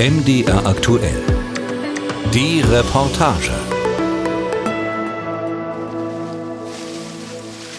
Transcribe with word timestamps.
MDR 0.00 0.64
aktuell. 0.64 1.22
Die 2.32 2.62
Reportage. 2.62 3.50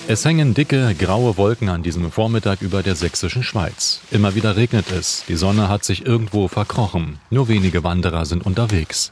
Es 0.07 0.23
hängen 0.23 0.53
dicke, 0.53 0.93
graue 0.99 1.35
Wolken 1.37 1.69
an 1.69 1.81
diesem 1.81 2.11
Vormittag 2.11 2.61
über 2.61 2.83
der 2.83 2.93
sächsischen 2.93 3.41
Schweiz. 3.41 4.01
Immer 4.11 4.35
wieder 4.35 4.55
regnet 4.55 4.91
es, 4.91 5.23
die 5.27 5.35
Sonne 5.35 5.67
hat 5.67 5.83
sich 5.83 6.05
irgendwo 6.05 6.47
verkrochen, 6.47 7.17
nur 7.31 7.47
wenige 7.47 7.83
Wanderer 7.83 8.25
sind 8.25 8.45
unterwegs. 8.45 9.11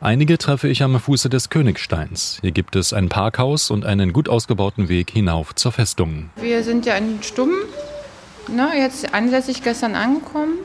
Einige 0.00 0.38
treffe 0.38 0.68
ich 0.68 0.82
am 0.82 0.98
Fuße 0.98 1.28
des 1.28 1.50
Königsteins. 1.50 2.38
Hier 2.40 2.52
gibt 2.52 2.74
es 2.74 2.94
ein 2.94 3.10
Parkhaus 3.10 3.70
und 3.70 3.84
einen 3.84 4.14
gut 4.14 4.30
ausgebauten 4.30 4.88
Weg 4.88 5.10
hinauf 5.10 5.54
zur 5.54 5.72
Festung. 5.72 6.30
Wir 6.36 6.62
sind 6.62 6.86
ja 6.86 6.96
in 6.96 7.22
Stumm, 7.22 7.52
ne, 8.48 8.70
jetzt 8.78 9.12
anlässlich 9.12 9.62
gestern 9.62 9.94
angekommen 9.94 10.56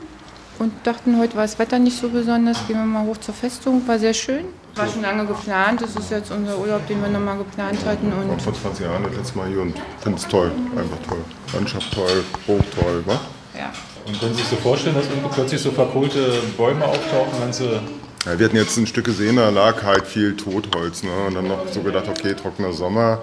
und 0.62 0.72
dachten, 0.84 1.18
heute 1.18 1.34
war 1.34 1.42
das 1.42 1.58
Wetter 1.58 1.78
nicht 1.78 1.98
so 1.98 2.08
besonders, 2.08 2.56
gehen 2.68 2.76
wir 2.76 2.86
mal 2.86 3.04
hoch 3.04 3.16
zur 3.18 3.34
Festung, 3.34 3.82
war 3.86 3.98
sehr 3.98 4.14
schön. 4.14 4.44
War 4.76 4.88
schon 4.88 5.02
lange 5.02 5.26
geplant, 5.26 5.82
das 5.82 5.96
ist 5.96 6.10
jetzt 6.10 6.30
unser 6.30 6.56
Urlaub, 6.56 6.86
den 6.86 7.02
wir 7.02 7.08
nochmal 7.08 7.36
geplant 7.36 7.78
hatten. 7.84 8.08
Ich 8.08 8.14
war 8.26 8.32
Und 8.32 8.40
vor 8.40 8.54
20 8.54 8.86
Jahren 8.86 9.02
das 9.02 9.16
letzte 9.16 9.38
Mal 9.38 9.48
hier 9.48 9.60
und 9.60 9.74
finde 10.00 10.18
es 10.18 10.26
toll, 10.28 10.52
einfach 10.76 10.96
toll. 11.08 11.18
Landschaft 11.52 11.92
toll, 11.92 12.24
Hoch 12.46 12.62
toll, 12.80 13.02
wa? 13.06 13.20
ja. 13.58 13.72
Und 14.06 14.18
können 14.18 14.34
Sie 14.34 14.40
sich 14.40 14.50
so 14.50 14.56
vorstellen, 14.56 14.96
dass 14.96 15.06
irgendwie 15.06 15.28
plötzlich 15.32 15.60
so 15.60 15.70
verkohlte 15.70 16.32
Bäume 16.56 16.84
auftauchen, 16.84 17.38
ganze 17.38 17.80
Ja, 18.24 18.38
wir 18.38 18.46
hatten 18.46 18.56
jetzt 18.56 18.76
ein 18.76 18.86
Stück 18.86 19.04
gesehen, 19.04 19.36
da 19.36 19.50
lag 19.50 19.82
halt 19.82 20.06
viel 20.06 20.36
Totholz. 20.36 21.02
Ne? 21.02 21.10
Und 21.26 21.34
dann 21.34 21.48
noch 21.48 21.68
so 21.70 21.82
gedacht, 21.82 22.08
okay, 22.08 22.34
trockener 22.34 22.72
Sommer, 22.72 23.20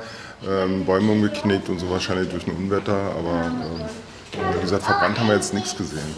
ähm, 0.47 0.85
Bäume 0.85 1.11
umgeknickt 1.11 1.67
und 1.67 1.79
so 1.79 1.89
wahrscheinlich 1.89 2.29
durch 2.29 2.47
ein 2.47 2.55
Unwetter. 2.55 2.95
Aber 2.95 3.45
ähm, 3.45 3.85
wie 4.55 4.61
gesagt, 4.61 4.83
verbrannt 4.83 5.19
haben 5.19 5.27
wir 5.27 5.35
jetzt 5.35 5.53
nichts 5.53 5.75
gesehen. 5.75 6.15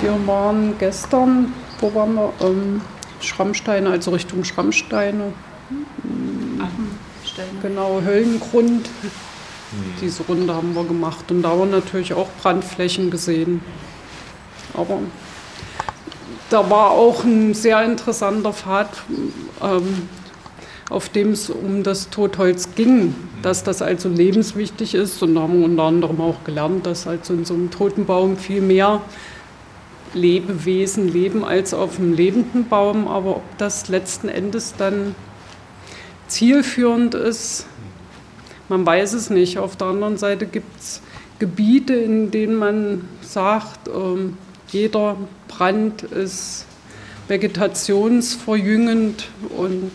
Wir 0.00 0.26
waren 0.26 0.76
gestern, 0.78 1.52
wo 1.80 1.94
waren 1.94 2.14
wir? 2.14 2.32
Ähm, 2.40 2.80
Schrammsteine, 3.20 3.90
also 3.90 4.12
Richtung 4.12 4.44
Schrammsteine. 4.44 5.32
Genau, 7.62 8.00
Höllengrund. 8.04 8.88
Diese 10.00 10.22
Runde 10.22 10.54
haben 10.54 10.74
wir 10.74 10.84
gemacht 10.84 11.30
und 11.30 11.42
da 11.42 11.50
haben 11.50 11.58
wir 11.58 11.66
natürlich 11.66 12.14
auch 12.14 12.28
Brandflächen 12.42 13.10
gesehen. 13.10 13.60
Aber 14.74 15.00
da 16.50 16.68
war 16.70 16.92
auch 16.92 17.24
ein 17.24 17.54
sehr 17.54 17.82
interessanter 17.82 18.52
Pfad, 18.52 18.88
ähm, 19.62 20.08
auf 20.90 21.08
dem 21.08 21.32
es 21.32 21.50
um 21.50 21.82
das 21.82 22.10
Totholz 22.10 22.74
ging, 22.74 23.14
dass 23.42 23.62
das 23.62 23.82
also 23.82 24.08
lebenswichtig 24.08 24.94
ist. 24.94 25.22
Und 25.22 25.34
da 25.34 25.42
haben 25.42 25.58
wir 25.58 25.66
unter 25.66 25.82
anderem 25.82 26.20
auch 26.20 26.44
gelernt, 26.44 26.86
dass 26.86 27.06
also 27.06 27.34
in 27.34 27.44
so 27.44 27.54
einem 27.54 27.70
toten 27.70 28.06
Baum 28.06 28.36
viel 28.36 28.62
mehr 28.62 29.02
Lebewesen 30.14 31.06
leben 31.06 31.44
als 31.44 31.74
auf 31.74 31.98
einem 31.98 32.14
lebenden 32.14 32.68
Baum. 32.68 33.06
Aber 33.06 33.36
ob 33.36 33.58
das 33.58 33.88
letzten 33.88 34.28
Endes 34.28 34.74
dann 34.78 35.14
zielführend 36.26 37.14
ist, 37.14 37.66
man 38.68 38.84
weiß 38.84 39.14
es 39.14 39.30
nicht. 39.30 39.58
Auf 39.58 39.76
der 39.76 39.88
anderen 39.88 40.16
Seite 40.16 40.46
gibt 40.46 40.78
es 40.78 41.02
Gebiete, 41.38 41.94
in 41.94 42.30
denen 42.30 42.56
man 42.56 43.08
sagt, 43.20 43.88
ähm, 43.88 44.36
jeder 44.68 45.16
Brand 45.46 46.02
ist 46.02 46.66
vegetationsverjüngend 47.28 49.28
und 49.56 49.92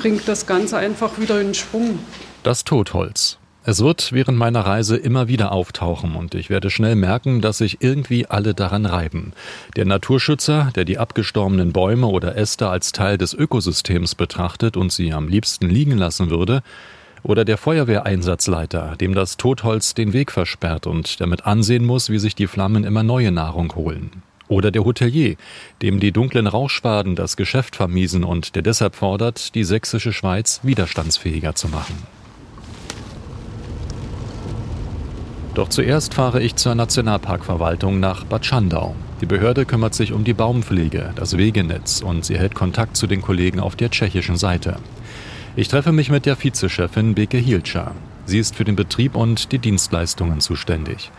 bringt 0.00 0.26
das 0.26 0.46
Ganze 0.46 0.78
einfach 0.78 1.18
wieder 1.18 1.40
in 1.42 1.52
Schwung. 1.52 1.98
Das 2.42 2.64
Totholz. 2.64 3.36
Es 3.64 3.84
wird 3.84 4.12
während 4.12 4.38
meiner 4.38 4.60
Reise 4.60 4.96
immer 4.96 5.28
wieder 5.28 5.52
auftauchen 5.52 6.16
und 6.16 6.34
ich 6.34 6.48
werde 6.48 6.70
schnell 6.70 6.96
merken, 6.96 7.42
dass 7.42 7.58
sich 7.58 7.82
irgendwie 7.82 8.24
alle 8.26 8.54
daran 8.54 8.86
reiben. 8.86 9.34
Der 9.76 9.84
Naturschützer, 9.84 10.70
der 10.74 10.86
die 10.86 10.96
abgestorbenen 10.96 11.74
Bäume 11.74 12.06
oder 12.06 12.34
Äste 12.34 12.70
als 12.70 12.92
Teil 12.92 13.18
des 13.18 13.34
Ökosystems 13.34 14.14
betrachtet 14.14 14.78
und 14.78 14.90
sie 14.90 15.12
am 15.12 15.28
liebsten 15.28 15.68
liegen 15.68 15.98
lassen 15.98 16.30
würde, 16.30 16.62
oder 17.22 17.44
der 17.44 17.58
Feuerwehreinsatzleiter, 17.58 18.96
dem 18.98 19.14
das 19.14 19.36
Totholz 19.36 19.92
den 19.92 20.14
Weg 20.14 20.32
versperrt 20.32 20.86
und 20.86 21.20
damit 21.20 21.44
ansehen 21.44 21.84
muss, 21.84 22.08
wie 22.08 22.18
sich 22.18 22.34
die 22.34 22.46
Flammen 22.46 22.84
immer 22.84 23.02
neue 23.02 23.30
Nahrung 23.30 23.74
holen. 23.74 24.22
Oder 24.50 24.72
der 24.72 24.84
Hotelier, 24.84 25.36
dem 25.80 26.00
die 26.00 26.10
dunklen 26.10 26.48
Rauchschwaden 26.48 27.14
das 27.14 27.36
Geschäft 27.36 27.76
vermiesen 27.76 28.24
und 28.24 28.56
der 28.56 28.62
deshalb 28.62 28.96
fordert, 28.96 29.54
die 29.54 29.62
sächsische 29.62 30.12
Schweiz 30.12 30.58
widerstandsfähiger 30.64 31.54
zu 31.54 31.68
machen. 31.68 31.94
Doch 35.54 35.68
zuerst 35.68 36.14
fahre 36.14 36.42
ich 36.42 36.56
zur 36.56 36.74
Nationalparkverwaltung 36.74 38.00
nach 38.00 38.24
Bad 38.24 38.44
Schandau. 38.44 38.96
Die 39.20 39.26
Behörde 39.26 39.66
kümmert 39.66 39.94
sich 39.94 40.12
um 40.12 40.24
die 40.24 40.34
Baumpflege, 40.34 41.12
das 41.14 41.36
Wegenetz 41.36 42.00
und 42.00 42.24
sie 42.24 42.36
hält 42.36 42.56
Kontakt 42.56 42.96
zu 42.96 43.06
den 43.06 43.22
Kollegen 43.22 43.60
auf 43.60 43.76
der 43.76 43.90
tschechischen 43.90 44.36
Seite. 44.36 44.78
Ich 45.54 45.68
treffe 45.68 45.92
mich 45.92 46.10
mit 46.10 46.26
der 46.26 46.42
Vizechefin 46.42 47.14
Beke 47.14 47.38
Hielscher. 47.38 47.94
Sie 48.26 48.38
ist 48.38 48.56
für 48.56 48.64
den 48.64 48.76
Betrieb 48.76 49.14
und 49.14 49.52
die 49.52 49.58
Dienstleistungen 49.58 50.40
zuständig. 50.40 51.12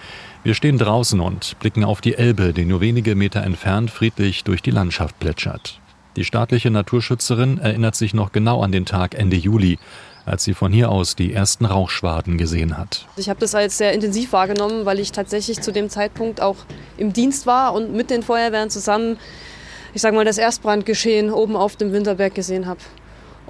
Wir 0.43 0.55
stehen 0.55 0.79
draußen 0.79 1.19
und 1.19 1.59
blicken 1.59 1.83
auf 1.83 2.01
die 2.01 2.15
Elbe, 2.15 2.51
die 2.51 2.65
nur 2.65 2.81
wenige 2.81 3.13
Meter 3.13 3.43
entfernt 3.43 3.91
friedlich 3.91 4.43
durch 4.43 4.63
die 4.63 4.71
Landschaft 4.71 5.19
plätschert. 5.19 5.79
Die 6.15 6.25
staatliche 6.25 6.71
Naturschützerin 6.71 7.59
erinnert 7.59 7.95
sich 7.95 8.15
noch 8.15 8.31
genau 8.31 8.63
an 8.63 8.71
den 8.71 8.87
Tag 8.87 9.13
Ende 9.13 9.37
Juli, 9.37 9.77
als 10.25 10.43
sie 10.43 10.55
von 10.55 10.73
hier 10.73 10.89
aus 10.89 11.15
die 11.15 11.31
ersten 11.31 11.65
Rauchschwaden 11.65 12.39
gesehen 12.39 12.75
hat. 12.75 13.05
Ich 13.17 13.29
habe 13.29 13.39
das 13.39 13.53
als 13.53 13.77
sehr 13.77 13.93
intensiv 13.93 14.33
wahrgenommen, 14.33 14.83
weil 14.87 14.99
ich 14.99 15.11
tatsächlich 15.11 15.61
zu 15.61 15.71
dem 15.71 15.91
Zeitpunkt 15.91 16.41
auch 16.41 16.57
im 16.97 17.13
Dienst 17.13 17.45
war 17.45 17.73
und 17.75 17.93
mit 17.93 18.09
den 18.09 18.23
Feuerwehren 18.23 18.71
zusammen, 18.71 19.17
ich 19.93 20.01
sage 20.01 20.15
mal, 20.15 20.25
das 20.25 20.39
Erstbrandgeschehen 20.39 21.29
oben 21.29 21.55
auf 21.55 21.75
dem 21.75 21.93
Winterberg 21.93 22.33
gesehen 22.33 22.65
habe. 22.65 22.79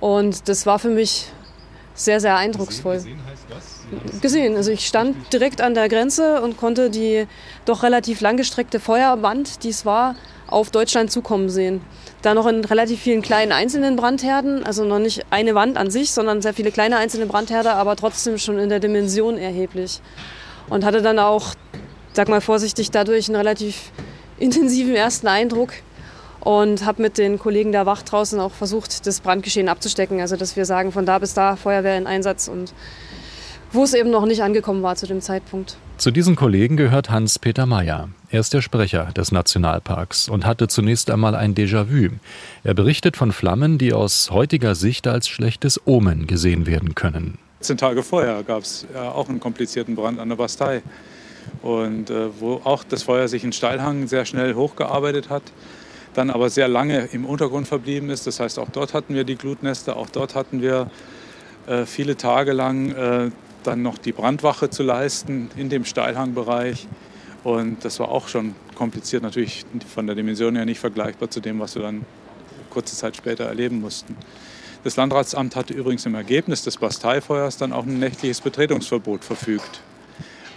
Und 0.02 0.50
das 0.50 0.66
war 0.66 0.78
für 0.78 0.90
mich 0.90 1.28
sehr, 1.94 2.20
sehr 2.20 2.36
eindrucksvoll. 2.38 2.96
Gesehen 2.96 3.20
heißt 3.30 3.46
was? 3.50 4.22
Gesehen, 4.22 4.56
also 4.56 4.72
ich 4.72 4.88
stand 4.88 5.34
direkt 5.34 5.62
an 5.62 5.74
der 5.74 5.90
Grenze 5.90 6.42
und 6.42 6.58
konnte 6.58 6.90
die 6.90 7.28
doch 7.66 7.84
relativ 7.84 8.22
langgestreckte 8.22 8.80
Feuerwand, 8.80 9.64
die 9.64 9.70
es 9.70 9.86
war, 9.86 10.16
auf 10.48 10.72
Deutschland 10.72 11.12
zukommen 11.12 11.50
sehen. 11.50 11.82
Da 12.22 12.34
noch 12.34 12.46
in 12.48 12.64
relativ 12.64 13.02
vielen 13.02 13.22
kleinen 13.22 13.52
einzelnen 13.52 13.96
Brandherden, 13.96 14.64
also 14.64 14.84
noch 14.84 15.00
nicht 15.00 15.26
eine 15.30 15.56
Wand 15.56 15.78
an 15.78 15.90
sich, 15.90 16.12
sondern 16.12 16.42
sehr 16.42 16.54
viele 16.54 16.72
kleine 16.72 16.98
einzelne 16.98 17.26
Brandherde, 17.26 17.74
aber 17.74 17.96
trotzdem 17.96 18.38
schon 18.38 18.60
in 18.60 18.70
der 18.70 18.80
Dimension 18.80 19.38
erheblich. 19.38 20.02
Und 20.70 20.86
hatte 20.86 21.02
dann 21.02 21.20
auch, 21.20 21.54
sag 22.14 22.30
mal 22.30 22.42
vorsichtig, 22.42 22.92
dadurch 22.92 23.28
einen 23.28 23.38
relativ 23.38 23.92
intensiven 24.38 24.96
ersten 24.96 25.28
Eindruck 25.28 25.74
und 26.42 26.86
habe 26.86 27.02
mit 27.02 27.18
den 27.18 27.40
Kollegen 27.40 27.72
der 27.72 27.86
Wacht 27.86 28.12
draußen 28.12 28.40
auch 28.40 28.52
versucht, 28.52 29.06
das 29.08 29.22
Brandgeschehen 29.22 29.70
abzustecken. 29.70 30.20
Also 30.20 30.36
dass 30.36 30.56
wir 30.56 30.66
sagen, 30.66 30.92
von 30.92 31.06
da 31.06 31.20
bis 31.20 31.34
da 31.34 31.56
Feuerwehr 31.56 31.98
in 31.98 32.08
Einsatz 32.08 32.48
und 32.48 32.74
wo 33.72 33.84
es 33.84 33.94
eben 33.94 34.10
noch 34.10 34.26
nicht 34.26 34.44
angekommen 34.44 34.84
war 34.84 34.96
zu 34.96 35.08
dem 35.08 35.22
Zeitpunkt. 35.22 35.78
Zu 35.98 36.12
diesen 36.12 36.36
Kollegen 36.36 36.76
gehört 36.78 37.10
Hans-Peter 37.10 37.66
Mayer. 37.66 38.10
Er 38.30 38.40
ist 38.40 38.54
der 38.54 38.62
Sprecher 38.62 39.12
des 39.16 39.32
Nationalparks 39.32 40.28
und 40.28 40.46
hatte 40.46 40.68
zunächst 40.68 41.10
einmal 41.12 41.36
ein 41.36 41.54
Déjà-vu. 41.54 42.10
Er 42.64 42.74
berichtet 42.74 43.16
von 43.16 43.32
Flammen, 43.32 43.78
die 43.78 43.94
aus 43.94 44.32
heutiger 44.32 44.76
Sicht 44.76 45.08
als 45.08 45.30
schlechtes 45.30 45.80
Omen 45.86 46.28
gesehen 46.28 46.66
werden 46.66 46.96
können. 46.96 47.38
14 47.60 47.78
Tage 47.78 48.04
vorher 48.04 48.42
gab 48.44 48.64
es 48.64 48.88
äh, 48.94 48.98
auch 48.98 49.30
einen 49.30 49.40
komplizierten 49.40 49.96
Brand 49.96 50.20
an 50.20 50.30
der 50.30 50.36
Bastei. 50.36 50.82
Und 51.62 52.10
äh, 52.10 52.30
wo 52.40 52.62
auch 52.64 52.84
das 52.84 53.04
Feuer 53.04 53.28
sich 53.28 53.44
in 53.44 53.54
Steilhang 53.54 54.08
sehr 54.08 54.26
schnell 54.26 54.56
hochgearbeitet 54.56 55.30
hat, 55.30 55.44
dann 56.14 56.30
aber 56.30 56.50
sehr 56.50 56.68
lange 56.68 57.10
im 57.12 57.26
Untergrund 57.26 57.68
verblieben 57.68 58.10
ist. 58.10 58.28
Das 58.28 58.40
heißt, 58.40 58.60
auch 58.60 58.70
dort 58.70 58.94
hatten 58.94 59.14
wir 59.14 59.24
die 59.24 59.36
Glutnester, 59.36 59.96
auch 59.96 60.10
dort 60.10 60.36
hatten 60.36 60.62
wir 60.62 60.90
äh, 61.68 61.86
viele 61.86 62.18
Tage 62.18 62.52
lang 62.52 62.92
äh, 62.92 63.32
dann 63.64 63.82
noch 63.82 63.98
die 63.98 64.12
Brandwache 64.12 64.70
zu 64.70 64.84
leisten 64.84 65.50
in 65.56 65.70
dem 65.70 65.86
Steilhangbereich. 65.86 66.88
Und 67.44 67.84
das 67.86 68.00
war 68.00 68.10
auch 68.10 68.28
schon 68.28 68.56
kompliziert, 68.76 69.24
natürlich 69.24 69.66
von 69.94 70.06
der 70.06 70.16
Dimension 70.16 70.56
her 70.56 70.66
nicht 70.66 70.80
vergleichbar 70.80 71.30
zu 71.30 71.40
dem, 71.40 71.60
was 71.60 71.76
wir 71.76 71.82
dann 71.82 72.06
kurze 72.70 72.96
Zeit 72.96 73.16
später 73.16 73.46
erleben 73.46 73.82
mussten. 73.82 74.16
Das 74.84 74.96
Landratsamt 74.96 75.56
hatte 75.56 75.74
übrigens 75.74 76.06
im 76.06 76.16
Ergebnis 76.16 76.64
des 76.64 76.78
Basteifeuers 76.78 77.58
dann 77.58 77.72
auch 77.72 77.86
ein 77.86 78.00
nächtliches 78.00 78.42
Betretungsverbot 78.42 79.24
verfügt. 79.24 79.82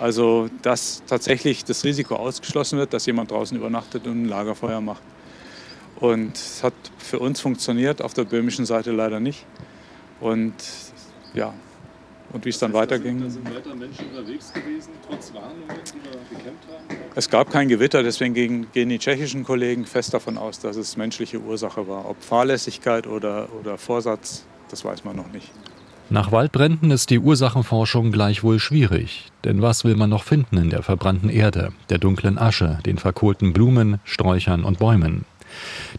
Also 0.01 0.49
dass 0.63 1.03
tatsächlich 1.07 1.65
das 1.65 1.85
Risiko 1.85 2.17
ausgeschlossen 2.17 2.79
wird, 2.79 2.93
dass 2.95 3.07
jemand 3.07 3.31
draußen 3.31 3.57
übernachtet 3.57 4.07
und 4.07 4.23
ein 4.23 4.29
Lagerfeuer 4.29 4.81
macht. 4.81 5.03
Und 6.05 6.37
es 6.37 6.63
hat 6.63 6.75
für 6.99 7.19
uns 7.19 7.41
funktioniert, 7.41 8.03
auf 8.03 8.13
der 8.13 8.25
böhmischen 8.25 8.67
Seite 8.67 8.93
leider 8.93 9.21
nicht. 9.21 9.47
Und 10.21 10.53
ja, 11.33 11.55
und 12.31 12.45
wie 12.45 12.51
es 12.51 12.59
dann 12.59 12.75
weiterging. 12.75 13.23
Da 13.23 13.31
sind 13.31 13.47
weiter 13.47 13.75
Menschen 13.75 14.11
unterwegs 14.11 14.53
gewesen, 14.53 14.91
trotz 15.09 15.33
Warnungen, 15.33 15.63
die 15.67 16.05
wir 16.05 16.39
gekämpft 16.39 16.69
haben? 16.69 17.01
Es 17.15 17.31
gab 17.31 17.51
kein 17.51 17.69
Gewitter, 17.69 18.03
deswegen 18.03 18.35
gehen, 18.35 18.67
gehen 18.73 18.91
die 18.91 18.99
tschechischen 18.99 19.45
Kollegen 19.45 19.87
fest 19.87 20.13
davon 20.13 20.37
aus, 20.37 20.61
dass 20.61 20.77
es 20.77 20.99
menschliche 20.99 21.41
Ursache 21.41 21.89
war. 21.89 22.07
Ob 22.07 22.23
Fahrlässigkeit 22.23 23.07
oder, 23.07 23.49
oder 23.59 23.79
Vorsatz, 23.79 24.45
das 24.69 24.85
weiß 24.85 25.05
man 25.05 25.17
noch 25.17 25.33
nicht. 25.33 25.51
Nach 26.11 26.33
Waldbränden 26.33 26.91
ist 26.91 27.09
die 27.09 27.19
Ursachenforschung 27.19 28.13
gleichwohl 28.13 28.59
schwierig. 28.59 29.33
Denn 29.43 29.63
was 29.63 29.85
will 29.85 29.97
man 29.97 30.11
noch 30.11 30.25
finden 30.25 30.59
in 30.59 30.69
der 30.69 30.83
verbrannten 30.83 31.31
Erde, 31.31 31.73
der 31.89 31.97
dunklen 31.97 32.37
Asche, 32.37 32.79
den 32.85 32.99
verkohlten 32.99 33.55
Blumen, 33.55 34.01
Sträuchern 34.05 34.65
und 34.65 34.79
Bäumen? 34.79 35.25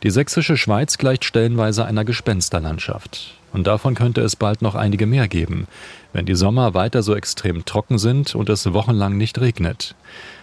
Die 0.04 0.10
sächsische 0.10 0.58
Schweiz 0.58 0.98
gleicht 0.98 1.26
stellenweise 1.26 1.86
einer 1.86 2.06
Gespensterlandschaft. 2.06 3.34
Und 3.54 3.68
davon 3.68 3.96
könnte 3.96 4.22
es 4.22 4.36
bald 4.36 4.62
noch 4.62 4.76
einige 4.76 5.06
mehr 5.06 5.28
geben, 5.28 5.68
wenn 6.12 6.26
die 6.26 6.36
Sommer 6.36 6.74
weiter 6.74 7.04
so 7.04 7.16
extrem 7.16 7.64
trocken 7.64 7.98
sind 7.98 8.36
und 8.36 8.50
es 8.50 8.74
wochenlang 8.74 9.18
nicht 9.18 9.40
regnet. 9.40 9.96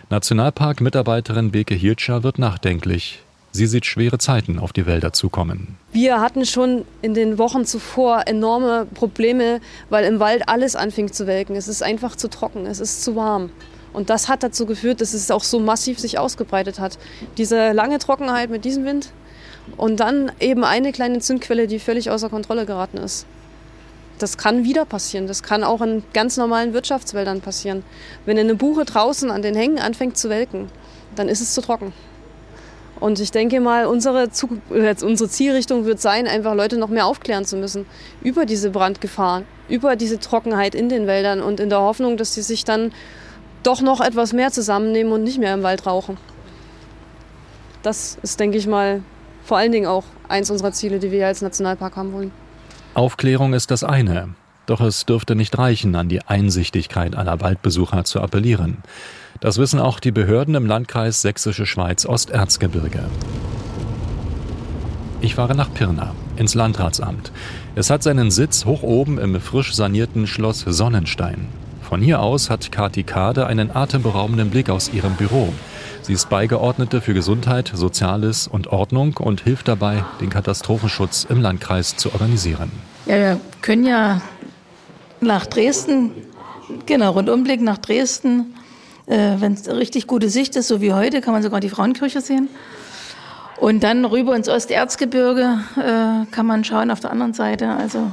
Nationalpark-Mitarbeiterin 0.09 1.51
Beke 1.51 1.75
Hilscher 1.75 2.23
wird 2.23 2.39
nachdenklich. 2.39 3.21
Sie 3.55 3.67
sieht 3.67 3.85
schwere 3.85 4.17
Zeiten 4.17 4.59
auf 4.59 4.73
die 4.73 4.87
Wälder 4.87 5.13
zukommen. 5.13 5.77
Wir 5.93 6.21
hatten 6.21 6.47
schon 6.47 6.87
in 7.03 7.13
den 7.13 7.37
Wochen 7.37 7.67
zuvor 7.67 8.23
enorme 8.27 8.87
Probleme, 8.95 9.61
weil 9.91 10.07
im 10.07 10.21
Wald 10.21 10.49
alles 10.49 10.75
anfing 10.75 11.13
zu 11.13 11.27
welken. 11.27 11.55
Es 11.55 11.69
ist 11.69 11.83
einfach 11.83 12.17
zu 12.17 12.31
trocken, 12.31 12.65
es 12.65 12.81
ist 12.81 13.05
zu 13.05 13.15
warm. 13.15 13.51
Und 13.93 14.11
das 14.11 14.29
hat 14.29 14.43
dazu 14.43 14.67
geführt, 14.67 15.01
dass 15.01 15.13
es 15.15 15.31
auch 15.31 15.45
so 15.45 15.61
massiv 15.61 15.99
sich 15.99 16.19
ausgebreitet 16.19 16.79
hat. 16.79 16.99
Diese 17.37 17.73
lange 17.73 17.99
Trockenheit 17.99 18.51
mit 18.51 18.65
diesem 18.65 18.85
Wind 18.85 19.11
und 19.77 20.01
dann 20.01 20.33
eben 20.41 20.65
eine 20.65 20.93
kleine 20.93 21.21
Zündquelle, 21.21 21.67
die 21.67 21.79
völlig 21.79 22.11
außer 22.11 22.29
Kontrolle 22.29 22.67
geraten 22.67 22.99
ist. 22.99 23.27
Das 24.19 24.39
kann 24.39 24.65
wieder 24.65 24.85
passieren. 24.85 25.27
Das 25.27 25.43
kann 25.43 25.65
auch 25.65 25.81
in 25.81 26.05
ganz 26.13 26.37
normalen 26.37 26.73
Wirtschaftswäldern 26.75 27.41
passieren. 27.41 27.85
Wenn 28.25 28.39
eine 28.39 28.55
Buche 28.55 28.85
draußen 28.85 29.31
an 29.31 29.43
den 29.43 29.55
Hängen 29.55 29.79
anfängt 29.79 30.17
zu 30.17 30.29
welken, 30.29 30.71
dann 31.17 31.29
ist 31.29 31.41
es 31.41 31.55
zu 31.55 31.61
trocken. 31.61 31.93
Und 33.01 33.19
ich 33.19 33.33
denke 33.33 33.59
mal, 33.59 33.87
unsere, 33.87 34.29
unsere 34.71 35.29
Zielrichtung 35.29 35.87
wird 35.87 36.01
sein, 36.01 36.29
einfach 36.29 36.55
Leute 36.55 36.79
noch 36.79 36.89
mehr 36.89 37.07
aufklären 37.07 37.45
zu 37.45 37.57
müssen 37.57 37.85
über 38.23 38.47
diese 38.47 38.71
Brandgefahr, 38.71 39.43
über 39.69 39.97
diese 39.97 40.21
Trockenheit 40.21 40.77
in 40.77 40.89
den 40.89 41.09
Wäldern 41.09 41.41
und 41.41 41.59
in 41.59 41.69
der 41.69 41.81
Hoffnung, 41.81 42.17
dass 42.17 42.35
sie 42.35 42.43
sich 42.43 42.65
dann 42.65 42.93
doch 43.63 43.81
noch 43.81 44.01
etwas 44.01 44.33
mehr 44.33 44.51
zusammennehmen 44.51 45.13
und 45.13 45.23
nicht 45.23 45.39
mehr 45.39 45.55
im 45.55 45.63
Wald 45.63 45.87
rauchen. 45.87 46.17
Das 47.83 48.19
ist, 48.23 48.39
denke 48.39 48.59
ich 48.59 48.67
mal, 48.67 49.03
vor 49.45 49.57
allen 49.57 49.73
Dingen 49.73 49.87
auch 49.87 50.05
eins 50.29 50.51
unserer 50.51 50.73
Ziele, 50.73 50.99
die 50.99 51.11
wir 51.11 51.27
als 51.27 51.43
Nationalpark 51.43 51.97
haben 51.97 52.13
wollen. 52.13 52.31
Aufklärung 52.95 53.55
ist 53.55 53.71
das 53.71 53.85
eine. 53.85 54.35
Doch 54.67 54.81
es 54.81 55.07
dürfte 55.07 55.35
nicht 55.35 55.59
reichen, 55.59 55.97
an 55.97 56.09
die 56.09 56.23
Einsichtigkeit 56.23 57.17
aller 57.17 57.41
Waldbesucher 57.41 58.05
zu 58.05 58.21
appellieren. 58.21 58.79
Das 59.41 59.59
wissen 59.59 59.81
auch 59.81 59.99
die 59.99 60.13
Behörden 60.13 60.55
im 60.55 60.67
Landkreis 60.67 61.21
Sächsische 61.21 61.67
Schweiz 61.67 62.07
Osterzgebirge. 62.07 63.05
Ich 65.21 65.35
fahre 65.35 65.57
nach 65.57 65.73
Pirna, 65.73 66.15
ins 66.37 66.55
Landratsamt. 66.55 67.33
Es 67.75 67.91
hat 67.91 68.03
seinen 68.03 68.31
Sitz 68.31 68.65
hoch 68.65 68.83
oben 68.83 69.19
im 69.19 69.41
frisch 69.41 69.75
sanierten 69.75 70.27
Schloss 70.27 70.61
Sonnenstein. 70.61 71.49
Von 71.93 72.01
hier 72.01 72.23
aus 72.23 72.49
hat 72.49 72.73
Kati 72.73 73.03
Kade 73.03 73.47
einen 73.47 73.71
atemberaubenden 73.71 74.49
Blick 74.49 74.71
aus 74.71 74.91
ihrem 74.95 75.13
Büro. 75.13 75.53
Sie 76.01 76.15
ist 76.15 76.31
Beigeordnete 76.31 77.03
für 77.03 77.13
Gesundheit, 77.13 77.71
Soziales 77.75 78.49
und 78.49 78.69
Ordnung 78.69 79.19
und 79.19 79.43
hilft 79.43 79.69
dabei, 79.69 80.03
den 80.19 80.31
Katastrophenschutz 80.31 81.27
im 81.29 81.43
Landkreis 81.43 81.99
zu 81.99 82.11
organisieren. 82.15 82.73
Ja, 83.05 83.19
wir 83.19 83.41
können 83.61 83.85
ja 83.85 84.23
nach 85.21 85.45
Dresden, 85.45 86.13
genau, 86.87 87.11
Rundumblick 87.11 87.61
nach 87.61 87.77
Dresden. 87.77 88.55
Äh, 89.05 89.35
Wenn 89.41 89.53
es 89.53 89.69
richtig 89.69 90.07
gute 90.07 90.31
Sicht 90.31 90.57
ist, 90.57 90.69
so 90.69 90.81
wie 90.81 90.95
heute, 90.95 91.21
kann 91.21 91.35
man 91.35 91.43
sogar 91.43 91.61
die 91.61 91.69
Frauenkirche 91.69 92.23
sehen. 92.23 92.49
Und 93.61 93.83
dann 93.83 94.07
rüber 94.07 94.35
ins 94.35 94.49
Osterzgebirge 94.49 95.59
äh, 95.77 96.25
kann 96.31 96.47
man 96.47 96.65
schauen 96.65 96.91
auf 96.91 97.01
der 97.01 97.11
anderen 97.11 97.35
Seite, 97.35 97.69
also 97.69 98.11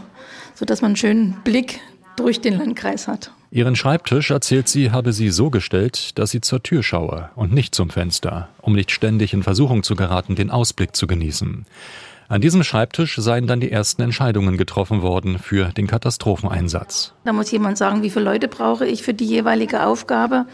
so 0.53 0.65
dass 0.65 0.81
man 0.81 0.89
einen 0.89 0.95
schönen 0.97 1.37
Blick 1.45 1.79
durch 2.19 2.41
den 2.41 2.57
Landkreis 2.57 3.07
hat. 3.07 3.31
Ihren 3.51 3.75
Schreibtisch, 3.75 4.29
erzählt 4.29 4.67
sie, 4.67 4.91
habe 4.91 5.11
sie 5.11 5.29
so 5.29 5.49
gestellt, 5.49 6.17
dass 6.19 6.29
sie 6.29 6.41
zur 6.41 6.61
Tür 6.61 6.83
schaue 6.83 7.29
und 7.35 7.51
nicht 7.51 7.73
zum 7.73 7.89
Fenster, 7.89 8.49
um 8.61 8.73
nicht 8.73 8.91
ständig 8.91 9.33
in 9.33 9.41
Versuchung 9.41 9.81
zu 9.81 9.95
geraten, 9.95 10.35
den 10.35 10.51
Ausblick 10.51 10.95
zu 10.95 11.07
genießen. 11.07 11.65
An 12.27 12.41
diesem 12.41 12.63
Schreibtisch 12.63 13.15
seien 13.15 13.47
dann 13.47 13.59
die 13.59 13.71
ersten 13.71 14.03
Entscheidungen 14.03 14.55
getroffen 14.55 15.01
worden 15.01 15.39
für 15.39 15.69
den 15.69 15.87
Katastropheneinsatz. 15.87 17.13
Da 17.25 17.33
muss 17.33 17.49
jemand 17.49 17.79
sagen, 17.79 18.03
wie 18.03 18.11
viele 18.11 18.25
Leute 18.25 18.47
brauche 18.47 18.85
ich 18.85 19.01
für 19.01 19.15
die 19.15 19.25
jeweilige 19.25 19.83
Aufgabe. 19.83 20.45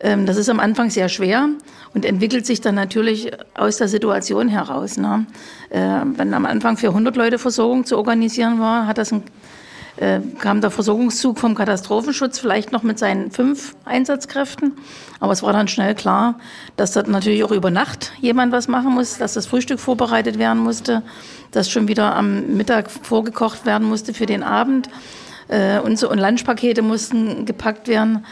Ähm, 0.00 0.26
das 0.26 0.36
ist 0.36 0.50
am 0.50 0.60
Anfang 0.60 0.90
sehr 0.90 1.08
schwer 1.08 1.48
und 1.94 2.04
entwickelt 2.04 2.44
sich 2.44 2.60
dann 2.60 2.74
natürlich 2.74 3.30
aus 3.54 3.78
der 3.78 3.88
Situation 3.88 4.48
heraus. 4.48 4.98
Ne? 4.98 5.24
Äh, 5.70 6.02
wenn 6.16 6.34
am 6.34 6.44
Anfang 6.44 6.76
für 6.76 6.88
100 6.88 7.16
Leute 7.16 7.38
Versorgung 7.38 7.86
zu 7.86 7.96
organisieren 7.96 8.60
war, 8.60 8.86
hat 8.86 8.98
das 8.98 9.10
ein 9.10 9.22
äh, 9.96 10.20
kam 10.38 10.60
der 10.60 10.70
Versorgungszug 10.70 11.38
vom 11.38 11.54
Katastrophenschutz 11.54 12.38
vielleicht 12.38 12.72
noch 12.72 12.82
mit 12.82 12.98
seinen 12.98 13.30
fünf 13.30 13.76
Einsatzkräften. 13.84 14.72
Aber 15.20 15.32
es 15.32 15.42
war 15.42 15.52
dann 15.52 15.68
schnell 15.68 15.94
klar, 15.94 16.38
dass 16.76 16.92
dort 16.92 17.08
natürlich 17.08 17.44
auch 17.44 17.52
über 17.52 17.70
Nacht 17.70 18.12
jemand 18.20 18.52
was 18.52 18.68
machen 18.68 18.92
muss, 18.92 19.18
dass 19.18 19.34
das 19.34 19.46
Frühstück 19.46 19.78
vorbereitet 19.78 20.38
werden 20.38 20.62
musste, 20.62 21.02
dass 21.52 21.70
schon 21.70 21.88
wieder 21.88 22.16
am 22.16 22.56
Mittag 22.56 22.90
vorgekocht 22.90 23.66
werden 23.66 23.88
musste 23.88 24.14
für 24.14 24.26
den 24.26 24.42
Abend. 24.42 24.88
Äh, 25.48 25.78
und, 25.78 25.98
so, 25.98 26.10
und 26.10 26.18
Lunchpakete 26.18 26.82
mussten 26.82 27.46
gepackt 27.46 27.88
werden. 27.88 28.24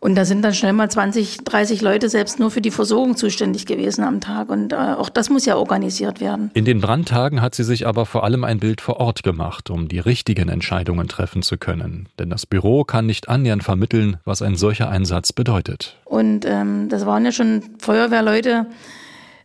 Und 0.00 0.14
da 0.14 0.24
sind 0.24 0.42
dann 0.42 0.54
schnell 0.54 0.72
mal 0.72 0.88
20, 0.88 1.38
30 1.38 1.80
Leute 1.80 2.08
selbst 2.08 2.38
nur 2.38 2.52
für 2.52 2.60
die 2.60 2.70
Versorgung 2.70 3.16
zuständig 3.16 3.66
gewesen 3.66 4.04
am 4.04 4.20
Tag. 4.20 4.48
Und 4.48 4.72
äh, 4.72 4.76
auch 4.76 5.08
das 5.08 5.28
muss 5.28 5.44
ja 5.44 5.56
organisiert 5.56 6.20
werden. 6.20 6.52
In 6.54 6.64
den 6.64 6.80
Brandtagen 6.80 7.42
hat 7.42 7.56
sie 7.56 7.64
sich 7.64 7.84
aber 7.84 8.06
vor 8.06 8.22
allem 8.22 8.44
ein 8.44 8.60
Bild 8.60 8.80
vor 8.80 8.98
Ort 8.98 9.24
gemacht, 9.24 9.70
um 9.70 9.88
die 9.88 9.98
richtigen 9.98 10.48
Entscheidungen 10.48 11.08
treffen 11.08 11.42
zu 11.42 11.58
können. 11.58 12.08
Denn 12.20 12.30
das 12.30 12.46
Büro 12.46 12.84
kann 12.84 13.06
nicht 13.06 13.28
annähernd 13.28 13.64
vermitteln, 13.64 14.18
was 14.24 14.40
ein 14.40 14.54
solcher 14.54 14.88
Einsatz 14.88 15.32
bedeutet. 15.32 15.96
Und 16.04 16.44
ähm, 16.44 16.88
das 16.88 17.04
waren 17.04 17.24
ja 17.24 17.32
schon 17.32 17.62
Feuerwehrleute 17.78 18.66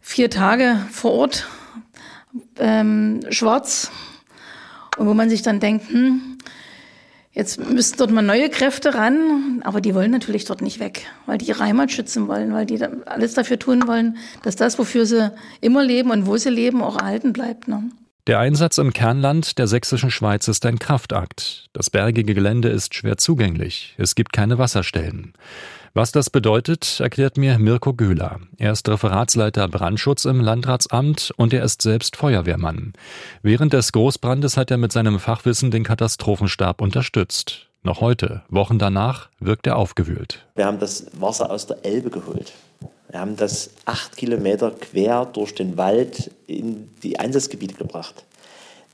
vier 0.02 0.30
Tage 0.30 0.76
vor 0.92 1.14
Ort, 1.14 1.48
ähm, 2.60 3.22
schwarz. 3.32 3.92
Und 4.98 5.08
wo 5.08 5.16
man 5.16 5.32
sich 5.32 5.42
dann 5.42 5.60
denkt, 5.60 5.90
hm, 5.90 6.38
Jetzt 7.34 7.60
müssten 7.60 7.98
dort 7.98 8.12
mal 8.12 8.22
neue 8.22 8.50
Kräfte 8.50 8.94
ran, 8.94 9.62
aber 9.64 9.82
die 9.82 9.96
wollen 9.96 10.12
natürlich 10.12 10.46
dort 10.46 10.62
nicht 10.62 10.80
weg, 10.80 11.08
weil 11.26 11.40
die 11.40 11.48
ihre 11.48 11.64
Heimat 11.64 11.92
schützen 11.92 12.28
wollen, 12.28 12.54
weil 12.54 12.68
die 12.68 12.80
alles 13.08 13.34
dafür 13.34 13.58
tun 13.58 13.88
wollen, 13.88 14.18
dass 14.44 14.56
das, 14.56 14.78
wofür 14.78 15.08
sie 15.08 15.32
immer 15.60 15.84
leben 15.84 16.12
und 16.12 16.28
wo 16.28 16.38
sie 16.38 16.52
leben, 16.52 16.84
auch 16.84 17.00
erhalten 17.00 17.34
bleibt. 17.34 17.68
Ne? 17.68 17.90
Der 18.28 18.40
Einsatz 18.40 18.78
im 18.78 18.94
Kernland 18.94 19.58
der 19.58 19.66
sächsischen 19.66 20.12
Schweiz 20.12 20.48
ist 20.48 20.64
ein 20.68 20.78
Kraftakt. 20.78 21.66
Das 21.74 21.90
bergige 21.90 22.36
Gelände 22.36 22.70
ist 22.70 22.94
schwer 22.94 23.18
zugänglich. 23.18 23.96
Es 23.98 24.14
gibt 24.14 24.32
keine 24.32 24.60
Wasserstellen. 24.60 25.34
Was 25.96 26.12
das 26.12 26.32
bedeutet, 26.32 27.00
erklärt 27.02 27.38
mir 27.38 27.60
Mirko 27.60 27.94
Göhler. 27.94 28.40
Er 28.58 28.72
ist 28.72 28.90
Referatsleiter 28.90 29.68
Brandschutz 29.68 30.26
im 30.26 30.42
Landratsamt 30.42 31.32
und 31.38 31.54
er 31.54 31.64
ist 31.64 31.84
selbst 31.84 32.16
Feuerwehrmann. 32.16 32.94
Während 33.44 33.74
des 33.74 33.92
Großbrandes 33.92 34.58
hat 34.58 34.72
er 34.72 34.78
mit 34.78 34.92
seinem 34.92 35.20
Fachwissen 35.20 35.70
den 35.70 35.84
Katastrophenstab 35.84 36.82
unterstützt. 36.82 37.68
Noch 37.84 38.02
heute, 38.02 38.42
Wochen 38.50 38.80
danach, 38.80 39.30
wirkt 39.40 39.68
er 39.68 39.78
aufgewühlt. 39.78 40.44
Wir 40.56 40.66
haben 40.66 40.80
das 40.80 41.06
Wasser 41.14 41.52
aus 41.52 41.68
der 41.68 41.86
Elbe 41.86 42.10
geholt. 42.10 42.54
Wir 43.10 43.20
haben 43.20 43.36
das 43.36 43.70
acht 43.86 44.18
Kilometer 44.18 44.72
quer 44.72 45.26
durch 45.26 45.54
den 45.54 45.78
Wald 45.78 46.32
in 46.48 46.90
die 47.04 47.20
Einsatzgebiete 47.20 47.76
gebracht. 47.76 48.24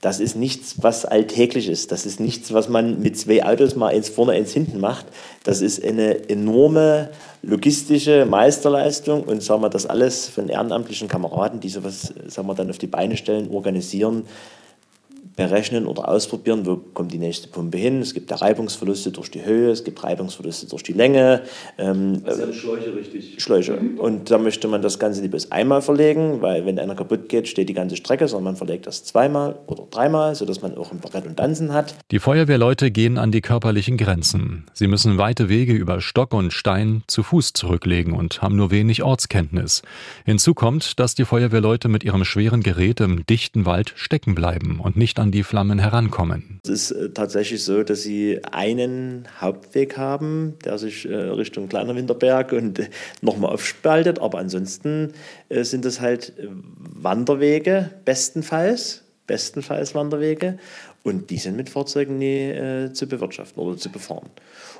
Das 0.00 0.18
ist 0.18 0.34
nichts, 0.34 0.76
was 0.82 1.04
alltäglich 1.04 1.68
ist. 1.68 1.92
Das 1.92 2.06
ist 2.06 2.20
nichts, 2.20 2.54
was 2.54 2.70
man 2.70 3.00
mit 3.00 3.18
zwei 3.18 3.44
Autos 3.44 3.76
mal 3.76 3.88
eins 3.88 4.08
vorne, 4.08 4.32
eins 4.32 4.52
hinten 4.52 4.80
macht. 4.80 5.04
Das 5.44 5.60
ist 5.60 5.84
eine 5.84 6.28
enorme 6.30 7.10
logistische 7.42 8.24
Meisterleistung 8.24 9.24
und 9.24 9.42
sagen 9.42 9.62
wir 9.62 9.68
das 9.68 9.86
alles 9.86 10.28
von 10.28 10.48
ehrenamtlichen 10.48 11.08
Kameraden, 11.08 11.60
die 11.60 11.68
sowas 11.68 12.14
sagen 12.28 12.48
wir, 12.48 12.54
dann 12.54 12.70
auf 12.70 12.78
die 12.78 12.86
Beine 12.86 13.16
stellen, 13.16 13.50
organisieren, 13.50 14.24
berechnen 15.40 15.86
oder 15.86 16.06
ausprobieren, 16.06 16.66
wo 16.66 16.76
kommt 16.76 17.12
die 17.12 17.18
nächste 17.18 17.48
Pumpe 17.48 17.78
hin. 17.78 18.02
Es 18.02 18.12
gibt 18.12 18.30
da 18.30 18.36
Reibungsverluste 18.36 19.10
durch 19.10 19.30
die 19.30 19.42
Höhe, 19.42 19.70
es 19.70 19.84
gibt 19.84 20.04
Reibungsverluste 20.04 20.66
durch 20.66 20.82
die 20.82 20.92
Länge. 20.92 21.40
Ähm, 21.78 22.22
eine 22.26 22.52
Schläuche, 22.52 22.94
richtig? 22.94 23.42
Schläuche. 23.42 23.78
Und 23.96 24.30
da 24.30 24.36
möchte 24.36 24.68
man 24.68 24.82
das 24.82 24.98
Ganze 24.98 25.22
nicht 25.22 25.30
bloß 25.30 25.50
einmal 25.50 25.80
verlegen, 25.80 26.42
weil 26.42 26.66
wenn 26.66 26.78
einer 26.78 26.94
kaputt 26.94 27.30
geht, 27.30 27.48
steht 27.48 27.70
die 27.70 27.72
ganze 27.72 27.96
Strecke, 27.96 28.28
sondern 28.28 28.52
man 28.52 28.56
verlegt 28.56 28.86
das 28.86 29.04
zweimal 29.04 29.58
oder 29.66 29.86
dreimal, 29.90 30.34
sodass 30.34 30.60
man 30.60 30.76
auch 30.76 30.92
ein 30.92 31.00
paar 31.00 31.14
Redundanzen 31.14 31.72
hat. 31.72 31.94
Die 32.10 32.18
Feuerwehrleute 32.18 32.90
gehen 32.90 33.16
an 33.16 33.32
die 33.32 33.40
körperlichen 33.40 33.96
Grenzen. 33.96 34.66
Sie 34.74 34.88
müssen 34.88 35.16
weite 35.16 35.48
Wege 35.48 35.72
über 35.72 36.02
Stock 36.02 36.34
und 36.34 36.52
Stein 36.52 37.02
zu 37.06 37.22
Fuß 37.22 37.54
zurücklegen 37.54 38.12
und 38.12 38.42
haben 38.42 38.56
nur 38.56 38.70
wenig 38.70 39.02
Ortskenntnis. 39.02 39.80
Hinzu 40.26 40.52
kommt, 40.52 41.00
dass 41.00 41.14
die 41.14 41.24
Feuerwehrleute 41.24 41.88
mit 41.88 42.04
ihrem 42.04 42.26
schweren 42.26 42.62
Gerät 42.62 43.00
im 43.00 43.24
dichten 43.24 43.64
Wald 43.64 43.94
stecken 43.96 44.34
bleiben 44.34 44.80
und 44.80 44.98
nicht 44.98 45.18
an 45.18 45.29
die 45.32 45.42
Flammen 45.42 45.78
herankommen. 45.78 46.60
Es 46.64 46.70
ist 46.70 46.90
äh, 46.92 47.10
tatsächlich 47.10 47.64
so, 47.64 47.82
dass 47.82 48.02
sie 48.02 48.40
einen 48.50 49.26
Hauptweg 49.40 49.96
haben, 49.96 50.54
der 50.64 50.78
sich 50.78 51.08
äh, 51.08 51.14
Richtung 51.14 51.68
Kleiner 51.68 51.94
Winterberg 51.96 52.52
und 52.52 52.78
äh, 52.78 52.88
nochmal 53.22 53.52
aufspaltet, 53.52 54.18
aber 54.18 54.38
ansonsten 54.38 55.12
sind 55.50 55.84
es 55.84 56.00
halt 56.00 56.32
Wanderwege, 56.78 57.90
bestenfalls, 58.04 59.02
bestenfalls 59.26 59.94
Wanderwege. 59.94 60.58
Und 61.02 61.30
die 61.30 61.38
sind 61.38 61.56
mit 61.56 61.70
Fahrzeugen 61.70 62.18
nie 62.18 62.50
äh, 62.50 62.92
zu 62.92 63.06
bewirtschaften 63.06 63.62
oder 63.62 63.76
zu 63.76 63.90
befahren. 63.90 64.28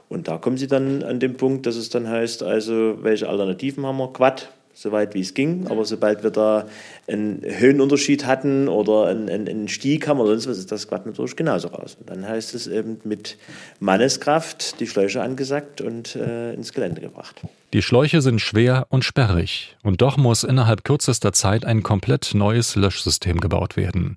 Und 0.08 0.28
da 0.28 0.36
kommen 0.36 0.58
sie 0.58 0.66
dann 0.66 1.02
an 1.02 1.18
den 1.18 1.36
Punkt, 1.36 1.66
dass 1.66 1.76
es 1.76 1.88
dann 1.88 2.08
heißt, 2.08 2.42
also 2.42 2.98
welche 3.02 3.28
Alternativen 3.28 3.86
haben 3.86 3.98
wir? 3.98 4.12
Quad, 4.12 4.52
soweit 4.74 5.14
wie 5.14 5.20
es 5.20 5.34
ging. 5.34 5.66
Aber 5.68 5.84
sobald 5.84 6.22
wir 6.22 6.30
da 6.30 6.66
einen 7.08 7.42
Höhenunterschied 7.44 8.26
hatten 8.26 8.68
oder 8.68 9.06
einen, 9.06 9.28
einen, 9.28 9.48
einen 9.48 9.68
Stieg 9.68 10.08
haben 10.08 10.20
oder 10.20 10.30
sonst 10.30 10.48
was, 10.48 10.58
ist 10.58 10.72
das 10.72 10.88
Quad 10.88 11.06
natürlich 11.06 11.36
genauso 11.36 11.68
raus. 11.68 11.96
Und 11.98 12.10
dann 12.10 12.26
heißt 12.26 12.54
es 12.54 12.66
eben 12.66 13.00
mit 13.04 13.36
Manneskraft 13.78 14.80
die 14.80 14.86
Schläuche 14.86 15.22
angesackt 15.22 15.80
und 15.80 16.16
äh, 16.16 16.54
ins 16.54 16.72
Gelände 16.72 17.00
gebracht. 17.00 17.36
Die 17.72 17.82
Schläuche 17.82 18.20
sind 18.20 18.40
schwer 18.40 18.86
und 18.88 19.04
sperrig 19.04 19.76
und 19.84 20.02
doch 20.02 20.16
muss 20.16 20.42
innerhalb 20.42 20.82
kürzester 20.82 21.32
Zeit 21.32 21.64
ein 21.64 21.84
komplett 21.84 22.32
neues 22.34 22.74
Löschsystem 22.74 23.40
gebaut 23.40 23.76
werden. 23.76 24.16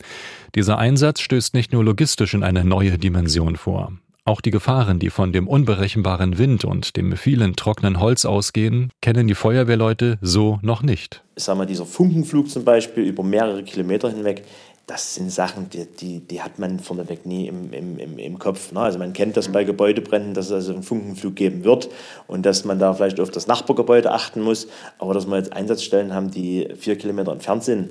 Dieser 0.56 0.80
Einsatz 0.80 1.20
stößt 1.20 1.54
nicht 1.54 1.72
nur 1.72 1.84
logistisch 1.84 2.34
in 2.34 2.44
eine 2.44 2.64
neue 2.64 2.98
Dimension 2.98 3.56
vor. 3.56 3.94
Auch 4.26 4.40
die 4.40 4.52
Gefahren, 4.52 5.00
die 5.00 5.10
von 5.10 5.34
dem 5.34 5.50
unberechenbaren 5.50 6.38
Wind 6.38 6.64
und 6.64 6.96
dem 6.96 7.18
vielen 7.18 7.58
trockenen 7.58 8.00
Holz 8.00 8.24
ausgehen, 8.24 8.90
kennen 9.02 9.28
die 9.28 9.36
Feuerwehrleute 9.36 10.18
so 10.22 10.60
noch 10.62 10.82
nicht. 10.82 11.22
Ich 11.36 11.44
sag 11.44 11.58
mal, 11.58 11.66
dieser 11.66 11.86
Funkenflug 11.86 12.50
zum 12.50 12.64
Beispiel 12.64 13.04
über 13.04 13.22
mehrere 13.22 13.64
Kilometer 13.64 14.10
hinweg, 14.10 14.46
das 14.88 15.16
sind 15.16 15.30
Sachen, 15.30 15.70
die, 15.70 15.86
die, 15.86 16.20
die 16.22 16.42
hat 16.42 16.58
man 16.58 16.80
vorneweg 16.80 17.26
nie 17.26 17.48
im, 17.48 17.74
im, 17.74 18.18
im 18.18 18.40
Kopf. 18.40 18.72
Ne? 18.72 18.80
Also 18.80 18.98
man 18.98 19.12
kennt 19.12 19.36
das 19.36 19.50
bei 19.50 19.66
Gebäudebränden, 19.66 20.34
dass 20.34 20.46
es 20.46 20.52
also 20.54 20.74
einen 20.74 20.84
Funkenflug 20.84 21.36
geben 21.36 21.66
wird 21.66 21.90
und 22.28 22.46
dass 22.46 22.64
man 22.64 22.80
da 22.80 22.94
vielleicht 22.94 23.20
auf 23.20 23.30
das 23.30 23.48
Nachbargebäude 23.48 24.12
achten 24.12 24.42
muss. 24.42 24.68
Aber 25.00 25.14
dass 25.14 25.26
wir 25.26 25.36
jetzt 25.36 25.52
Einsatzstellen 25.52 26.14
haben, 26.14 26.32
die 26.32 26.70
vier 26.78 26.98
Kilometer 26.98 27.34
entfernt 27.34 27.66
sind, 27.66 27.90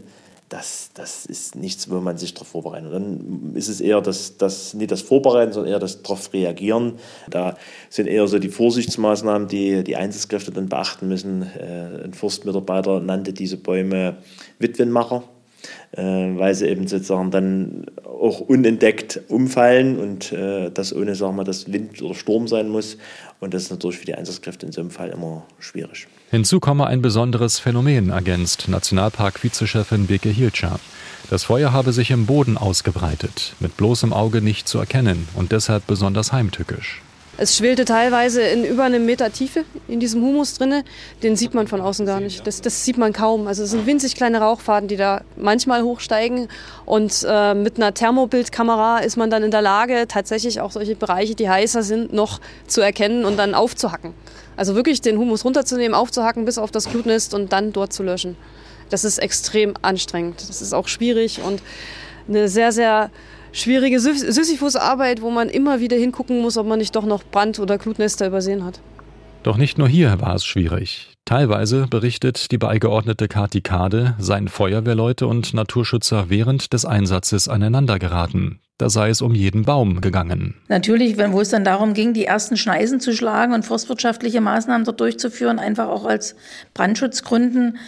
das, 0.52 0.90
das 0.92 1.24
ist 1.24 1.56
nichts, 1.56 1.90
wo 1.90 2.00
man 2.00 2.18
sich 2.18 2.34
darauf 2.34 2.48
vorbereitet. 2.48 2.92
Und 2.92 2.92
dann 2.92 3.52
ist 3.54 3.68
es 3.68 3.80
eher 3.80 4.02
das, 4.02 4.36
das, 4.36 4.74
nicht 4.74 4.90
das 4.90 5.00
Vorbereiten, 5.00 5.52
sondern 5.52 5.72
eher 5.72 5.78
das 5.78 6.02
darauf 6.02 6.32
reagieren. 6.34 6.94
Da 7.30 7.56
sind 7.88 8.06
eher 8.06 8.28
so 8.28 8.38
die 8.38 8.50
Vorsichtsmaßnahmen, 8.50 9.48
die 9.48 9.82
die 9.82 9.96
Einsatzkräfte 9.96 10.50
dann 10.50 10.68
beachten 10.68 11.08
müssen. 11.08 11.42
Äh, 11.42 12.04
ein 12.04 12.12
Forstmitarbeiter 12.12 13.00
nannte 13.00 13.32
diese 13.32 13.56
Bäume 13.56 14.18
Witwenmacher. 14.58 15.24
Äh, 15.92 16.02
weil 16.02 16.54
sie 16.54 16.68
eben 16.68 16.86
sozusagen 16.86 17.30
dann 17.30 17.86
auch 18.04 18.40
unentdeckt 18.40 19.20
umfallen 19.28 19.98
und 19.98 20.32
äh, 20.32 20.70
das 20.70 20.94
ohne, 20.94 21.14
sagen 21.14 21.36
wir, 21.36 21.44
dass 21.44 21.70
Wind 21.70 22.00
oder 22.00 22.14
Sturm 22.14 22.48
sein 22.48 22.68
muss. 22.68 22.96
Und 23.40 23.52
das 23.54 23.64
ist 23.64 23.70
natürlich 23.70 23.98
für 23.98 24.06
die 24.06 24.14
Einsatzkräfte 24.14 24.66
in 24.66 24.72
so 24.72 24.80
einem 24.80 24.90
Fall 24.90 25.10
immer 25.10 25.44
schwierig. 25.58 26.06
Hinzu 26.30 26.60
komme 26.60 26.86
ein 26.86 27.02
besonderes 27.02 27.58
Phänomen, 27.58 28.10
ergänzt 28.10 28.68
Nationalpark-Vizechefin 28.68 30.06
Beke 30.06 30.30
Hilscher. 30.30 30.80
Das 31.28 31.44
Feuer 31.44 31.72
habe 31.72 31.92
sich 31.92 32.10
im 32.10 32.26
Boden 32.26 32.56
ausgebreitet, 32.56 33.54
mit 33.60 33.76
bloßem 33.76 34.12
Auge 34.12 34.40
nicht 34.40 34.68
zu 34.68 34.78
erkennen 34.78 35.28
und 35.34 35.52
deshalb 35.52 35.86
besonders 35.86 36.32
heimtückisch. 36.32 37.02
Es 37.38 37.56
schwelte 37.56 37.86
teilweise 37.86 38.42
in 38.42 38.62
über 38.62 38.84
einem 38.84 39.06
Meter 39.06 39.32
Tiefe 39.32 39.64
in 39.88 40.00
diesem 40.00 40.22
Humus 40.22 40.58
drinne. 40.58 40.84
Den 41.22 41.34
sieht 41.34 41.54
man 41.54 41.66
von 41.66 41.80
außen 41.80 42.04
gar 42.04 42.20
nicht. 42.20 42.46
Das, 42.46 42.60
das 42.60 42.84
sieht 42.84 42.98
man 42.98 43.14
kaum. 43.14 43.46
Also 43.46 43.62
es 43.62 43.70
sind 43.70 43.86
winzig 43.86 44.16
kleine 44.16 44.38
Rauchfaden, 44.38 44.86
die 44.86 44.96
da 44.96 45.22
manchmal 45.36 45.82
hochsteigen. 45.82 46.48
Und 46.84 47.24
äh, 47.26 47.54
mit 47.54 47.78
einer 47.78 47.94
Thermobildkamera 47.94 48.98
ist 48.98 49.16
man 49.16 49.30
dann 49.30 49.42
in 49.42 49.50
der 49.50 49.62
Lage, 49.62 50.04
tatsächlich 50.08 50.60
auch 50.60 50.72
solche 50.72 50.94
Bereiche, 50.94 51.34
die 51.34 51.48
heißer 51.48 51.82
sind, 51.82 52.12
noch 52.12 52.38
zu 52.66 52.82
erkennen 52.82 53.24
und 53.24 53.38
dann 53.38 53.54
aufzuhacken. 53.54 54.12
Also 54.54 54.74
wirklich 54.74 55.00
den 55.00 55.16
Humus 55.16 55.46
runterzunehmen, 55.46 55.94
aufzuhacken 55.94 56.44
bis 56.44 56.58
auf 56.58 56.70
das 56.70 56.90
Glutnest 56.90 57.32
und 57.32 57.50
dann 57.54 57.72
dort 57.72 57.94
zu 57.94 58.02
löschen. 58.02 58.36
Das 58.90 59.04
ist 59.04 59.16
extrem 59.16 59.72
anstrengend. 59.80 60.46
Das 60.48 60.60
ist 60.60 60.74
auch 60.74 60.86
schwierig 60.86 61.40
und 61.42 61.62
eine 62.28 62.48
sehr, 62.48 62.72
sehr 62.72 63.10
schwierige 63.52 64.00
Sisyphus-Arbeit, 64.00 65.22
wo 65.22 65.30
man 65.30 65.48
immer 65.48 65.80
wieder 65.80 65.96
hingucken 65.96 66.40
muss, 66.40 66.56
ob 66.56 66.66
man 66.66 66.78
nicht 66.78 66.96
doch 66.96 67.06
noch 67.06 67.22
Brand- 67.24 67.60
oder 67.60 67.78
Glutnester 67.78 68.26
übersehen 68.26 68.64
hat. 68.64 68.80
Doch 69.42 69.56
nicht 69.56 69.78
nur 69.78 69.88
hier 69.88 70.20
war 70.20 70.34
es 70.34 70.44
schwierig. 70.44 71.08
Teilweise 71.24 71.86
berichtet 71.88 72.50
die 72.50 72.58
beigeordnete 72.58 73.28
Kati 73.28 73.60
Kade, 73.60 74.14
seien 74.18 74.48
Feuerwehrleute 74.48 75.26
und 75.26 75.54
Naturschützer 75.54 76.26
während 76.28 76.72
des 76.72 76.84
Einsatzes 76.84 77.48
aneinandergeraten. 77.48 78.60
Da 78.78 78.90
sei 78.90 79.10
es 79.10 79.22
um 79.22 79.34
jeden 79.34 79.64
Baum 79.64 80.00
gegangen. 80.00 80.56
Natürlich, 80.68 81.16
wo 81.16 81.40
es 81.40 81.50
dann 81.50 81.64
darum 81.64 81.94
ging, 81.94 82.14
die 82.14 82.24
ersten 82.24 82.56
Schneisen 82.56 82.98
zu 82.98 83.14
schlagen 83.14 83.54
und 83.54 83.64
forstwirtschaftliche 83.64 84.40
Maßnahmen 84.40 84.84
dort 84.84 85.00
durchzuführen, 85.00 85.60
einfach 85.60 85.88
auch 85.88 86.04
als 86.04 86.34
Brandschutzgründen, 86.74 87.78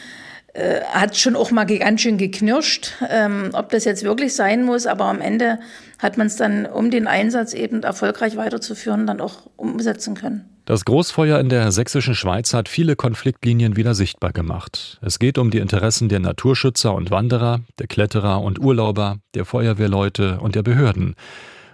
äh, 0.54 0.82
hat 0.82 1.16
schon 1.16 1.34
auch 1.34 1.50
mal 1.50 1.64
ganz 1.64 2.00
schön 2.00 2.16
geknirscht, 2.16 2.92
ähm, 3.10 3.50
ob 3.52 3.70
das 3.70 3.84
jetzt 3.84 4.04
wirklich 4.04 4.34
sein 4.34 4.64
muss, 4.64 4.86
aber 4.86 5.06
am 5.06 5.20
Ende 5.20 5.58
hat 5.98 6.16
man 6.16 6.28
es 6.28 6.36
dann, 6.36 6.64
um 6.66 6.90
den 6.90 7.08
Einsatz 7.08 7.54
eben 7.54 7.82
erfolgreich 7.82 8.36
weiterzuführen, 8.36 9.06
dann 9.06 9.20
auch 9.20 9.50
umsetzen 9.56 10.14
können. 10.14 10.48
Das 10.64 10.84
Großfeuer 10.84 11.40
in 11.40 11.48
der 11.48 11.72
sächsischen 11.72 12.14
Schweiz 12.14 12.54
hat 12.54 12.68
viele 12.68 12.94
Konfliktlinien 12.94 13.76
wieder 13.76 13.94
sichtbar 13.94 14.32
gemacht. 14.32 14.98
Es 15.02 15.18
geht 15.18 15.38
um 15.38 15.50
die 15.50 15.58
Interessen 15.58 16.08
der 16.08 16.20
Naturschützer 16.20 16.94
und 16.94 17.10
Wanderer, 17.10 17.60
der 17.78 17.86
Kletterer 17.86 18.40
und 18.40 18.60
Urlauber, 18.60 19.18
der 19.34 19.44
Feuerwehrleute 19.44 20.38
und 20.40 20.54
der 20.54 20.62
Behörden. 20.62 21.16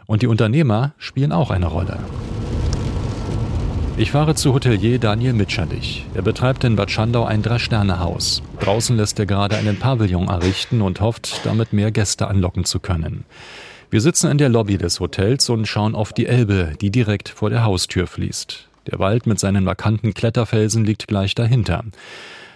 Und 0.06 0.22
die 0.22 0.26
Unternehmer 0.26 0.94
spielen 0.98 1.32
auch 1.32 1.50
eine 1.50 1.66
Rolle. 1.66 1.98
Ich 4.00 4.12
fahre 4.12 4.34
zu 4.34 4.54
Hotelier 4.54 4.98
Daniel 4.98 5.34
Mitscherlich. 5.34 6.06
Er 6.14 6.22
betreibt 6.22 6.64
in 6.64 6.74
Bad 6.74 6.90
Schandau 6.90 7.26
ein 7.26 7.42
Drei-Sterne-Haus. 7.42 8.42
Draußen 8.60 8.96
lässt 8.96 9.18
er 9.18 9.26
gerade 9.26 9.58
einen 9.58 9.78
Pavillon 9.78 10.28
errichten 10.28 10.80
und 10.80 11.02
hofft, 11.02 11.44
damit 11.44 11.74
mehr 11.74 11.90
Gäste 11.90 12.26
anlocken 12.26 12.64
zu 12.64 12.80
können. 12.80 13.26
Wir 13.90 14.00
sitzen 14.00 14.30
in 14.30 14.38
der 14.38 14.48
Lobby 14.48 14.78
des 14.78 15.00
Hotels 15.00 15.50
und 15.50 15.66
schauen 15.66 15.94
auf 15.94 16.14
die 16.14 16.24
Elbe, 16.24 16.72
die 16.80 16.90
direkt 16.90 17.28
vor 17.28 17.50
der 17.50 17.62
Haustür 17.62 18.06
fließt. 18.06 18.70
Der 18.90 18.98
Wald 19.00 19.26
mit 19.26 19.38
seinen 19.38 19.64
markanten 19.64 20.14
Kletterfelsen 20.14 20.86
liegt 20.86 21.06
gleich 21.06 21.34
dahinter. 21.34 21.84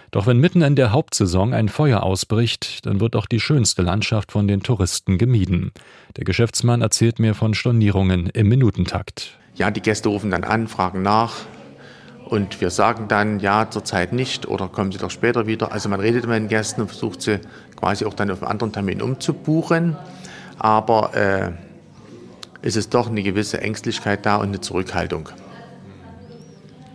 Doch 0.09 0.25
wenn 0.25 0.39
mitten 0.39 0.63
in 0.63 0.75
der 0.75 0.93
Hauptsaison 0.93 1.53
ein 1.53 1.69
Feuer 1.69 2.01
ausbricht, 2.01 2.87
dann 2.87 2.99
wird 2.99 3.15
auch 3.15 3.27
die 3.27 3.39
schönste 3.39 3.83
Landschaft 3.83 4.31
von 4.31 4.47
den 4.47 4.63
Touristen 4.63 5.19
gemieden. 5.19 5.73
Der 6.17 6.23
Geschäftsmann 6.23 6.81
erzählt 6.81 7.19
mir 7.19 7.35
von 7.35 7.53
Stornierungen 7.53 8.31
im 8.31 8.49
Minutentakt. 8.49 9.37
Ja, 9.55 9.71
die 9.71 9.81
Gäste 9.81 10.09
rufen 10.09 10.31
dann 10.31 10.43
an, 10.43 10.67
fragen 10.67 11.01
nach 11.01 11.45
und 12.25 12.59
wir 12.59 12.71
sagen 12.71 13.07
dann, 13.07 13.39
ja, 13.39 13.69
zurzeit 13.69 14.11
nicht 14.11 14.47
oder 14.47 14.67
kommen 14.67 14.91
Sie 14.91 14.97
doch 14.97 15.11
später 15.11 15.47
wieder. 15.47 15.71
Also 15.71 15.89
man 15.89 15.99
redet 15.99 16.25
mit 16.25 16.35
den 16.35 16.47
Gästen 16.47 16.81
und 16.81 16.87
versucht 16.87 17.21
sie 17.21 17.39
quasi 17.75 18.05
auch 18.05 18.13
dann 18.13 18.31
auf 18.31 18.41
einen 18.41 18.51
anderen 18.51 18.73
Termin 18.73 19.01
umzubuchen. 19.01 19.95
Aber 20.57 21.13
äh, 21.15 21.51
es 22.63 22.75
ist 22.75 22.93
doch 22.93 23.07
eine 23.07 23.21
gewisse 23.21 23.61
Ängstlichkeit 23.61 24.25
da 24.25 24.37
und 24.37 24.47
eine 24.47 24.59
Zurückhaltung. 24.59 25.29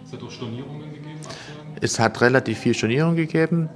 Es 0.04 0.12
hat 0.12 0.22
auch 0.22 0.30
Stornierungen 0.30 0.92
gegeben? 0.92 1.20
Es 1.80 1.98
hat 2.00 2.20
relativ 2.20 2.58
viel 2.58 2.74
Stornierung 2.74 3.14
gegeben. 3.14 3.68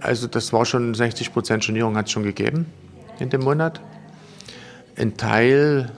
Also 0.00 0.28
das 0.28 0.52
war 0.52 0.64
schon 0.64 0.94
60 0.94 1.32
Prozent 1.32 1.64
Stornierung 1.64 1.96
hat 1.96 2.06
es 2.06 2.12
schon 2.12 2.22
gegeben 2.22 2.66
in 3.18 3.30
dem 3.30 3.42
Monat. 3.42 3.80
Ein 4.96 5.16
Teil 5.16 5.90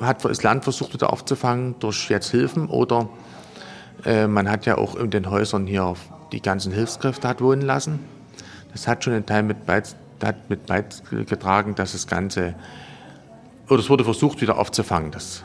hat 0.00 0.24
das 0.24 0.42
Land 0.42 0.64
versucht 0.64 0.94
wieder 0.94 1.12
aufzufangen 1.12 1.74
durch 1.80 2.08
jetzt 2.08 2.30
Hilfen 2.30 2.68
oder 2.68 3.08
äh, 4.04 4.26
man 4.26 4.50
hat 4.50 4.66
ja 4.66 4.78
auch 4.78 4.96
in 4.96 5.10
den 5.10 5.30
Häusern 5.30 5.66
hier 5.66 5.94
die 6.32 6.40
ganzen 6.40 6.72
Hilfskräfte 6.72 7.26
hat 7.26 7.40
wohnen 7.40 7.62
lassen. 7.62 8.00
Das 8.72 8.86
hat 8.86 9.04
schon 9.04 9.14
einen 9.14 9.26
Teil 9.26 9.42
mit, 9.42 9.66
beigetragen, 9.66 11.74
dass 11.74 11.92
das 11.92 12.06
Ganze, 12.06 12.54
oder 13.68 13.80
es 13.80 13.88
wurde 13.88 14.04
versucht 14.04 14.40
wieder 14.40 14.58
aufzufangen, 14.58 15.10
das 15.10 15.42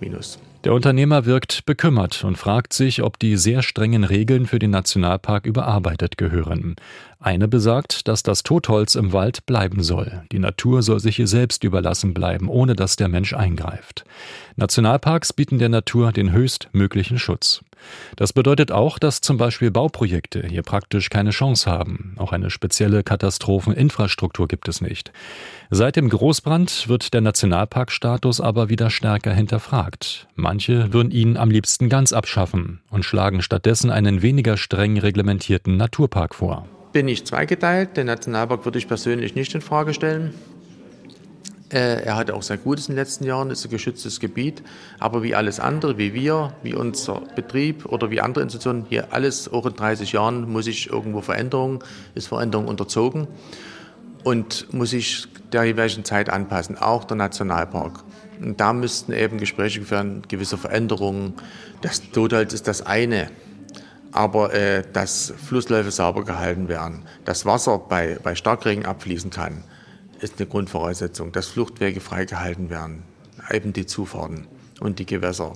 Minus. 0.00 0.38
Der 0.64 0.74
Unternehmer 0.74 1.24
wirkt 1.24 1.64
bekümmert 1.64 2.22
und 2.22 2.36
fragt 2.36 2.74
sich, 2.74 3.02
ob 3.02 3.18
die 3.18 3.36
sehr 3.36 3.62
strengen 3.62 4.04
Regeln 4.04 4.46
für 4.46 4.58
den 4.58 4.70
Nationalpark 4.70 5.46
überarbeitet 5.46 6.18
gehören. 6.18 6.76
Eine 7.22 7.48
besagt, 7.48 8.08
dass 8.08 8.22
das 8.22 8.42
Totholz 8.44 8.94
im 8.94 9.12
Wald 9.12 9.44
bleiben 9.44 9.82
soll. 9.82 10.22
Die 10.32 10.38
Natur 10.38 10.82
soll 10.82 11.00
sich 11.00 11.18
ihr 11.18 11.26
selbst 11.26 11.64
überlassen 11.64 12.14
bleiben, 12.14 12.48
ohne 12.48 12.74
dass 12.74 12.96
der 12.96 13.08
Mensch 13.08 13.34
eingreift. 13.34 14.04
Nationalparks 14.56 15.34
bieten 15.34 15.58
der 15.58 15.68
Natur 15.68 16.12
den 16.12 16.32
höchstmöglichen 16.32 17.18
Schutz. 17.18 17.62
Das 18.16 18.32
bedeutet 18.32 18.72
auch, 18.72 18.98
dass 18.98 19.20
zum 19.20 19.36
Beispiel 19.36 19.70
Bauprojekte 19.70 20.46
hier 20.46 20.62
praktisch 20.62 21.10
keine 21.10 21.30
Chance 21.30 21.70
haben. 21.70 22.14
Auch 22.16 22.32
eine 22.32 22.48
spezielle 22.48 23.02
Katastropheninfrastruktur 23.02 24.48
gibt 24.48 24.68
es 24.68 24.80
nicht. 24.80 25.12
Seit 25.68 25.96
dem 25.96 26.08
Großbrand 26.08 26.88
wird 26.88 27.12
der 27.12 27.20
Nationalparkstatus 27.20 28.40
aber 28.40 28.70
wieder 28.70 28.88
stärker 28.88 29.34
hinterfragt. 29.34 30.26
Manche 30.36 30.94
würden 30.94 31.10
ihn 31.10 31.36
am 31.36 31.50
liebsten 31.50 31.90
ganz 31.90 32.14
abschaffen 32.14 32.80
und 32.88 33.04
schlagen 33.04 33.42
stattdessen 33.42 33.90
einen 33.90 34.22
weniger 34.22 34.56
streng 34.56 34.98
reglementierten 34.98 35.76
Naturpark 35.76 36.34
vor. 36.34 36.66
Bin 36.92 37.08
ich 37.08 37.24
zweigeteilt. 37.24 37.96
Den 37.96 38.06
Nationalpark 38.06 38.64
würde 38.64 38.78
ich 38.78 38.88
persönlich 38.88 39.34
nicht 39.34 39.54
in 39.54 39.60
Frage 39.60 39.94
stellen. 39.94 40.34
Äh, 41.72 42.02
er 42.02 42.16
hatte 42.16 42.34
auch 42.34 42.42
sehr 42.42 42.58
Gutes 42.58 42.88
in 42.88 42.94
den 42.94 42.98
letzten 42.98 43.24
Jahren, 43.24 43.50
ist 43.50 43.64
ein 43.64 43.70
geschütztes 43.70 44.18
Gebiet. 44.18 44.62
Aber 44.98 45.22
wie 45.22 45.36
alles 45.36 45.60
andere, 45.60 45.98
wie 45.98 46.14
wir, 46.14 46.52
wie 46.64 46.74
unser 46.74 47.22
Betrieb 47.36 47.86
oder 47.86 48.10
wie 48.10 48.20
andere 48.20 48.42
Institutionen, 48.42 48.86
hier 48.88 49.12
alles 49.12 49.52
auch 49.52 49.66
in 49.66 49.74
30 49.74 50.12
Jahren 50.12 50.50
muss 50.50 50.64
sich 50.64 50.90
irgendwo 50.90 51.20
Veränderungen, 51.20 51.78
ist 52.14 52.26
Veränderung 52.26 52.66
unterzogen. 52.66 53.28
und 54.22 54.72
muss 54.72 54.90
sich 54.90 55.26
der 55.52 55.64
jeweiligen 55.64 56.04
Zeit 56.04 56.28
anpassen, 56.28 56.76
auch 56.76 57.04
der 57.04 57.16
Nationalpark. 57.16 58.04
Und 58.40 58.60
da 58.60 58.72
müssten 58.72 59.12
eben 59.12 59.38
Gespräche 59.38 59.82
führen, 59.82 60.22
gewisse 60.28 60.58
Veränderungen. 60.58 61.34
Das 61.82 62.10
Totholz 62.10 62.52
ist 62.52 62.68
das 62.68 62.82
eine, 62.82 63.30
aber 64.12 64.52
äh, 64.54 64.82
dass 64.92 65.32
Flussläufe 65.36 65.90
sauber 65.90 66.24
gehalten 66.24 66.68
werden, 66.68 67.02
dass 67.24 67.46
Wasser 67.46 67.78
bei, 67.78 68.18
bei 68.22 68.34
Starkregen 68.34 68.86
abfließen 68.86 69.30
kann, 69.30 69.64
ist 70.20 70.34
eine 70.38 70.48
Grundvoraussetzung, 70.48 71.32
dass 71.32 71.48
Fluchtwege 71.48 72.00
freigehalten 72.00 72.70
werden, 72.70 73.02
eben 73.50 73.72
die 73.72 73.86
Zufahrten 73.86 74.46
und 74.80 74.98
die 74.98 75.06
Gewässer. 75.06 75.52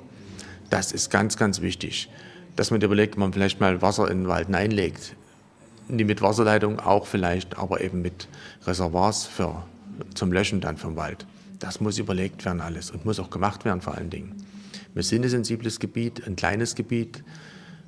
Das 0.70 0.92
ist 0.92 1.10
ganz, 1.10 1.36
ganz 1.36 1.60
wichtig, 1.60 2.08
dass 2.56 2.70
man 2.70 2.80
überlegt, 2.80 3.16
man 3.16 3.32
vielleicht 3.32 3.60
mal 3.60 3.82
Wasser 3.82 4.10
in 4.10 4.22
den 4.22 4.28
Wald 4.28 4.46
hineinlegt. 4.46 5.16
Nicht 5.88 6.06
mit 6.06 6.22
Wasserleitung, 6.22 6.80
auch 6.80 7.06
vielleicht, 7.06 7.58
aber 7.58 7.82
eben 7.82 8.00
mit 8.00 8.28
Reservoirs 8.66 9.24
für, 9.26 9.64
zum 10.14 10.32
Löschen 10.32 10.60
dann 10.60 10.78
vom 10.78 10.96
Wald. 10.96 11.26
Das 11.58 11.80
muss 11.80 11.98
überlegt 11.98 12.44
werden 12.44 12.60
alles 12.60 12.90
und 12.90 13.04
muss 13.04 13.20
auch 13.20 13.30
gemacht 13.30 13.64
werden 13.64 13.80
vor 13.80 13.94
allen 13.94 14.10
Dingen. 14.10 14.46
Wir 14.94 15.02
sind 15.02 15.24
ein 15.24 15.28
sensibles 15.28 15.78
Gebiet, 15.78 16.26
ein 16.26 16.36
kleines 16.36 16.74
Gebiet, 16.74 17.22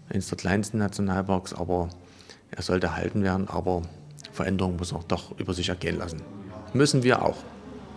eines 0.09 0.29
der 0.29 0.39
kleinsten 0.39 0.79
Nationalparks, 0.79 1.53
aber 1.53 1.89
er 2.51 2.63
sollte 2.63 2.87
erhalten 2.87 3.23
werden, 3.23 3.49
aber 3.49 3.83
Veränderung 4.33 4.77
muss 4.77 4.93
auch 4.93 5.05
doch 5.05 5.39
über 5.39 5.55
sich 5.55 5.69
ergehen 5.69 5.99
lassen. 5.99 6.23
Müssen 6.73 7.03
wir 7.03 7.23
auch. 7.23 7.39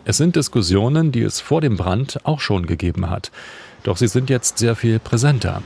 Es 0.05 0.17
sind 0.17 0.35
Diskussionen, 0.35 1.11
die 1.11 1.21
es 1.21 1.39
vor 1.39 1.61
dem 1.61 1.77
Brand 1.77 2.19
auch 2.23 2.39
schon 2.39 2.65
gegeben 2.65 3.09
hat. 3.09 3.31
Doch 3.83 3.97
sie 3.97 4.07
sind 4.07 4.29
jetzt 4.29 4.57
sehr 4.57 4.75
viel 4.75 4.99
präsenter. 4.99 5.61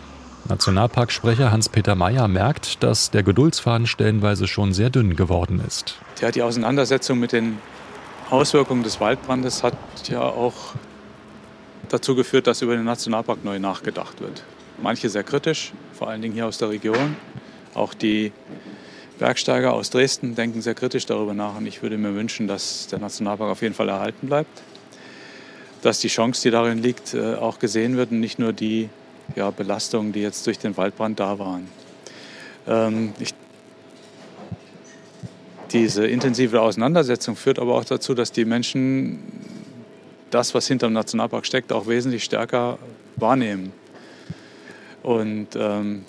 Nationalparksprecher 0.49 1.51
Hans-Peter 1.51 1.95
Mayer 1.95 2.27
merkt, 2.27 2.83
dass 2.83 3.11
der 3.11 3.23
Geduldsfaden 3.23 3.87
stellenweise 3.87 4.47
schon 4.47 4.73
sehr 4.73 4.89
dünn 4.89 5.15
geworden 5.15 5.61
ist. 5.65 5.95
Ja, 6.19 6.31
die 6.31 6.41
Auseinandersetzung 6.41 7.19
mit 7.19 7.31
den 7.31 7.59
Auswirkungen 8.29 8.83
des 8.83 8.99
Waldbrandes 8.99 9.63
hat 9.63 9.77
ja 10.09 10.21
auch 10.21 10.73
dazu 11.89 12.15
geführt, 12.15 12.47
dass 12.47 12.61
über 12.61 12.75
den 12.75 12.85
Nationalpark 12.85 13.45
neu 13.45 13.59
nachgedacht 13.59 14.19
wird. 14.19 14.43
Manche 14.83 15.07
sehr 15.07 15.23
kritisch, 15.23 15.71
vor 15.93 16.09
allen 16.09 16.21
Dingen 16.21 16.33
hier 16.33 16.45
aus 16.45 16.57
der 16.57 16.69
Region. 16.69 17.15
Auch 17.73 17.93
die 17.93 18.33
Bergsteiger 19.17 19.71
aus 19.71 19.89
Dresden 19.91 20.35
denken 20.35 20.61
sehr 20.61 20.73
kritisch 20.73 21.05
darüber 21.05 21.33
nach 21.33 21.55
und 21.55 21.65
ich 21.65 21.81
würde 21.81 21.97
mir 21.97 22.13
wünschen, 22.15 22.49
dass 22.49 22.87
der 22.87 22.99
Nationalpark 22.99 23.49
auf 23.49 23.61
jeden 23.61 23.75
Fall 23.75 23.87
erhalten 23.87 24.27
bleibt. 24.27 24.61
Dass 25.83 26.01
die 26.01 26.09
Chance, 26.09 26.41
die 26.41 26.51
darin 26.51 26.79
liegt, 26.79 27.13
äh, 27.13 27.35
auch 27.35 27.59
gesehen 27.59 27.95
wird 27.95 28.11
und 28.11 28.19
nicht 28.19 28.39
nur 28.39 28.51
die 28.51 28.89
ja, 29.37 29.51
Belastungen, 29.51 30.11
die 30.11 30.19
jetzt 30.19 30.45
durch 30.47 30.59
den 30.59 30.75
Waldbrand 30.75 31.17
da 31.17 31.39
waren. 31.39 31.69
Ähm, 32.67 33.13
ich, 33.19 33.33
diese 35.71 36.05
intensive 36.07 36.59
Auseinandersetzung 36.59 37.37
führt 37.37 37.57
aber 37.57 37.75
auch 37.75 37.85
dazu, 37.85 38.15
dass 38.15 38.33
die 38.33 38.43
Menschen 38.43 39.19
das, 40.29 40.53
was 40.53 40.67
hinter 40.67 40.89
dem 40.89 40.93
Nationalpark 40.93 41.45
steckt, 41.45 41.71
auch 41.71 41.87
wesentlich 41.87 42.25
stärker 42.25 42.79
wahrnehmen. 43.15 43.71
Und, 45.03 45.49
ähm, 45.55 46.05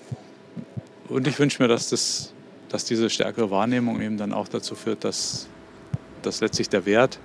und 1.09 1.27
ich 1.27 1.37
wünsche 1.37 1.61
mir, 1.61 1.67
dass, 1.67 1.89
das, 1.89 2.33
dass 2.69 2.85
diese 2.85 3.09
stärkere 3.09 3.51
Wahrnehmung 3.51 4.01
eben 4.01 4.17
dann 4.17 4.33
auch 4.33 4.47
dazu 4.47 4.73
führt, 4.73 5.03
dass, 5.03 5.47
dass 6.21 6.41
letztlich 6.41 6.69
der 6.69 6.85
Wert 6.85 7.19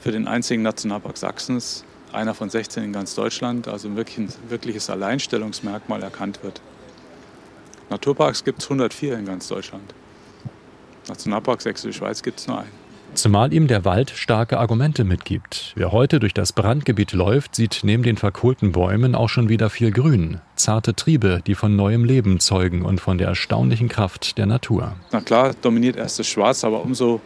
für 0.00 0.12
den 0.12 0.28
einzigen 0.28 0.62
Nationalpark 0.62 1.16
Sachsens, 1.16 1.84
einer 2.12 2.34
von 2.34 2.50
16 2.50 2.84
in 2.84 2.92
ganz 2.92 3.14
Deutschland, 3.14 3.68
also 3.68 3.88
ein, 3.88 3.96
wirklich, 3.96 4.18
ein 4.18 4.32
wirkliches 4.50 4.90
Alleinstellungsmerkmal 4.90 6.02
erkannt 6.02 6.42
wird. 6.42 6.60
Naturparks 7.88 8.44
gibt 8.44 8.60
es 8.60 8.66
104 8.66 9.18
in 9.18 9.24
ganz 9.24 9.48
Deutschland. 9.48 9.94
Nationalpark 11.08 11.62
Sächsische 11.62 11.98
Schweiz 11.98 12.22
gibt 12.22 12.40
es 12.40 12.46
nur 12.46 12.58
einen. 12.60 12.81
Zumal 13.14 13.52
ihm 13.52 13.66
der 13.66 13.84
Wald 13.84 14.10
starke 14.10 14.58
Argumente 14.58 15.04
mitgibt. 15.04 15.74
Wer 15.76 15.92
heute 15.92 16.18
durch 16.18 16.32
das 16.32 16.52
Brandgebiet 16.54 17.12
läuft, 17.12 17.54
sieht 17.54 17.80
neben 17.82 18.02
den 18.02 18.16
verkohlten 18.16 18.72
Bäumen 18.72 19.14
auch 19.14 19.28
schon 19.28 19.50
wieder 19.50 19.68
viel 19.68 19.90
Grün. 19.90 20.40
Zarte 20.56 20.94
Triebe, 20.94 21.42
die 21.46 21.54
von 21.54 21.76
neuem 21.76 22.04
Leben 22.04 22.40
zeugen 22.40 22.82
und 22.84 23.00
von 23.00 23.18
der 23.18 23.28
erstaunlichen 23.28 23.90
Kraft 23.90 24.38
der 24.38 24.46
Natur. 24.46 24.94
Na 25.12 25.20
klar, 25.20 25.54
dominiert 25.60 25.96
erst 25.96 26.18
das 26.18 26.26
Schwarz, 26.26 26.64
aber 26.64 26.82
umso, 26.82 27.20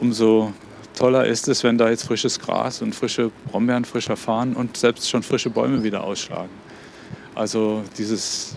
umso 0.00 0.52
toller 0.96 1.26
ist 1.26 1.48
es, 1.48 1.64
wenn 1.64 1.76
da 1.76 1.90
jetzt 1.90 2.04
frisches 2.04 2.38
Gras 2.38 2.80
und 2.80 2.94
frische 2.94 3.32
Brombeeren, 3.50 3.84
frischer 3.84 4.16
Farn 4.16 4.54
und 4.54 4.76
selbst 4.76 5.10
schon 5.10 5.24
frische 5.24 5.50
Bäume 5.50 5.82
wieder 5.82 6.04
ausschlagen. 6.04 6.50
Also 7.34 7.82
dieses 7.98 8.56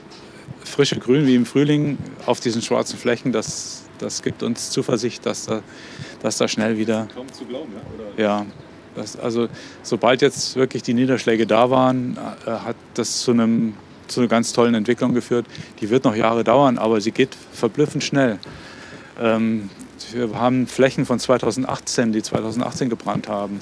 frische 0.63 0.99
Grün 0.99 1.25
wie 1.25 1.35
im 1.35 1.45
Frühling 1.45 1.97
auf 2.25 2.39
diesen 2.39 2.61
schwarzen 2.61 2.97
Flächen, 2.97 3.31
das, 3.31 3.80
das 4.01 4.21
gibt 4.21 4.43
uns 4.43 4.71
Zuversicht, 4.71 5.25
dass 5.25 5.45
da 5.45 5.61
dass 6.21 6.37
da 6.37 6.47
schnell 6.47 6.77
wieder. 6.77 7.07
Kaum 7.13 7.31
zu 7.31 7.45
glauben, 7.45 7.71
ja? 7.73 8.05
Oder? 8.15 8.23
Ja. 8.23 8.45
Das, 8.95 9.17
also 9.17 9.47
sobald 9.83 10.21
jetzt 10.21 10.55
wirklich 10.57 10.83
die 10.83 10.93
Niederschläge 10.93 11.47
da 11.47 11.69
waren, 11.69 12.17
äh, 12.45 12.51
hat 12.51 12.75
das 12.93 13.21
zu, 13.21 13.31
einem, 13.31 13.73
zu 14.07 14.19
einer 14.19 14.27
ganz 14.27 14.51
tollen 14.51 14.75
Entwicklung 14.75 15.13
geführt. 15.13 15.45
Die 15.79 15.89
wird 15.89 16.03
noch 16.03 16.15
Jahre 16.15 16.43
dauern, 16.43 16.77
aber 16.77 16.99
sie 16.99 17.11
geht 17.11 17.35
verblüffend 17.53 18.03
schnell. 18.03 18.37
Ähm, 19.19 19.69
wir 20.11 20.35
haben 20.35 20.67
Flächen 20.67 21.05
von 21.05 21.19
2018, 21.19 22.11
die 22.11 22.21
2018 22.21 22.89
gebrannt 22.89 23.29
haben. 23.29 23.61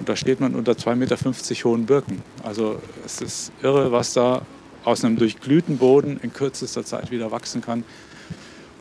Und 0.00 0.08
da 0.08 0.16
steht 0.16 0.40
man 0.40 0.56
unter 0.56 0.72
2,50 0.72 0.94
Meter 0.96 1.64
hohen 1.64 1.86
Birken. 1.86 2.20
Also 2.42 2.80
es 3.06 3.20
ist 3.20 3.52
irre, 3.62 3.92
was 3.92 4.12
da 4.12 4.42
aus 4.82 5.04
einem 5.04 5.16
durchglühten 5.16 5.78
Boden 5.78 6.18
in 6.20 6.32
kürzester 6.32 6.84
Zeit 6.84 7.12
wieder 7.12 7.30
wachsen 7.30 7.60
kann 7.60 7.84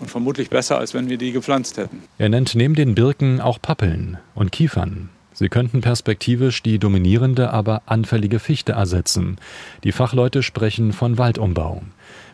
und 0.03 0.09
vermutlich 0.09 0.49
besser, 0.49 0.77
als 0.77 0.93
wenn 0.93 1.09
wir 1.09 1.17
die 1.17 1.31
gepflanzt 1.31 1.77
hätten. 1.77 2.03
Er 2.17 2.29
nennt 2.29 2.55
neben 2.55 2.75
den 2.75 2.93
Birken 2.93 3.41
auch 3.41 3.61
Pappeln 3.61 4.17
und 4.35 4.51
Kiefern. 4.51 5.09
Sie 5.35 5.49
könnten 5.49 5.81
perspektivisch 5.81 6.61
die 6.61 6.77
dominierende, 6.77 7.51
aber 7.51 7.81
anfällige 7.87 8.37
Fichte 8.37 8.73
ersetzen. 8.73 9.37
Die 9.83 9.91
Fachleute 9.91 10.43
sprechen 10.43 10.93
von 10.93 11.17
Waldumbau. 11.17 11.81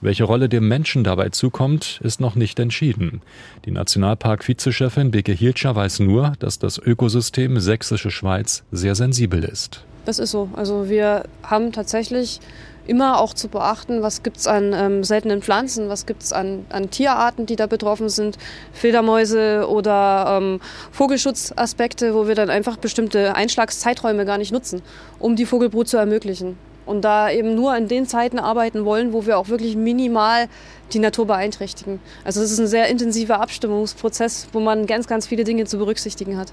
Welche 0.02 0.26
Rolle 0.26 0.50
dem 0.50 0.68
Menschen 0.68 1.04
dabei 1.04 1.30
zukommt, 1.30 2.02
ist 2.04 2.20
noch 2.20 2.36
nicht 2.36 2.60
entschieden. 2.60 3.22
Die 3.66 3.72
Nationalpark-Vizechefin 3.72 5.12
Beke 5.12 5.32
Hielscher 5.32 5.76
weiß 5.76 6.00
nur, 6.02 6.34
dass 6.40 6.60
das 6.60 6.78
Ökosystem 6.78 7.60
Sächsische 7.60 8.12
Schweiz 8.12 8.64
sehr 8.72 8.96
sensibel 8.96 9.44
ist. 9.44 9.86
Das 10.06 10.20
ist 10.20 10.32
so. 10.32 10.50
Also 10.56 10.90
wir 10.90 11.24
haben 11.44 11.72
tatsächlich 11.72 12.42
immer 12.90 13.22
auch 13.22 13.34
zu 13.34 13.48
beachten, 13.48 14.02
was 14.02 14.24
gibt 14.24 14.38
es 14.38 14.48
an 14.48 14.74
ähm, 14.74 15.04
seltenen 15.04 15.42
Pflanzen, 15.42 15.88
was 15.88 16.06
gibt 16.06 16.24
es 16.24 16.34
an, 16.34 16.66
an, 16.70 16.90
Tierarten, 16.90 17.46
die 17.46 17.56
da 17.56 17.68
betroffen 17.68 18.10
sind, 18.10 18.38
Fledermäuse 18.74 19.70
oder 19.70 20.40
ähm, 20.42 20.60
Vogelschutzaspekte, 20.92 22.14
wo 22.16 22.28
wir 22.28 22.36
dann 22.36 22.50
einfach 22.50 22.78
bestimmte 22.78 23.36
Einschlagszeiträume 23.36 24.26
gar 24.26 24.38
nicht 24.38 24.52
nutzen, 24.52 24.82
um 25.20 25.36
die 25.36 25.46
Vogelbrut 25.46 25.88
zu 25.88 25.98
ermöglichen. 25.98 26.58
Und 26.86 27.02
da 27.06 27.30
eben 27.30 27.54
nur 27.54 27.78
in 27.78 27.88
den 27.88 28.08
Zeiten 28.08 28.40
arbeiten 28.40 28.84
wollen, 28.84 29.14
wo 29.14 29.28
wir 29.28 29.38
auch 29.38 29.50
wirklich 29.50 29.76
minimal 29.76 30.48
die 30.92 30.98
Natur 30.98 31.28
beeinträchtigen. 31.28 32.00
Also 32.26 32.42
es 32.42 32.52
ist 32.52 32.60
ein 32.60 32.66
sehr 32.66 32.88
intensiver 32.88 33.40
Abstimmungsprozess, 33.40 34.48
wo 34.54 34.60
man 34.60 34.88
ganz, 34.88 35.08
ganz 35.08 35.28
viele 35.28 35.44
Dinge 35.44 35.66
zu 35.66 35.78
berücksichtigen 35.78 36.38
hat. 36.38 36.52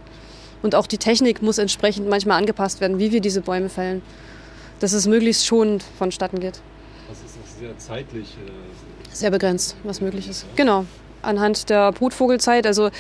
Und 0.63 0.75
auch 0.75 0.87
die 0.87 0.99
Technik 0.99 1.41
muss 1.41 1.57
entsprechend 1.57 2.09
manchmal 2.09 2.39
angepasst 2.39 2.83
werden, 2.83 2.99
wie 2.99 3.13
wir 3.13 3.23
diese 3.23 3.41
Bäume 3.41 3.71
fällen 3.71 4.03
dass 4.81 4.93
es 4.93 5.07
möglichst 5.07 5.47
schonend 5.47 5.85
vonstatten 5.99 6.41
geht. 6.41 6.61
Das 7.09 7.19
ist 7.19 7.39
auch 7.43 7.61
sehr 7.61 7.79
zeitlich. 7.79 8.37
Äh 8.47 8.51
sehr 9.17 9.31
begrenzt, 9.31 9.77
was 9.83 10.01
möglich 10.01 10.29
ist. 10.29 10.47
Genau. 10.57 10.85
Anhand 11.23 11.71
der 11.71 11.93
Brutvogelzeit, 11.93 12.67
also 12.67 12.91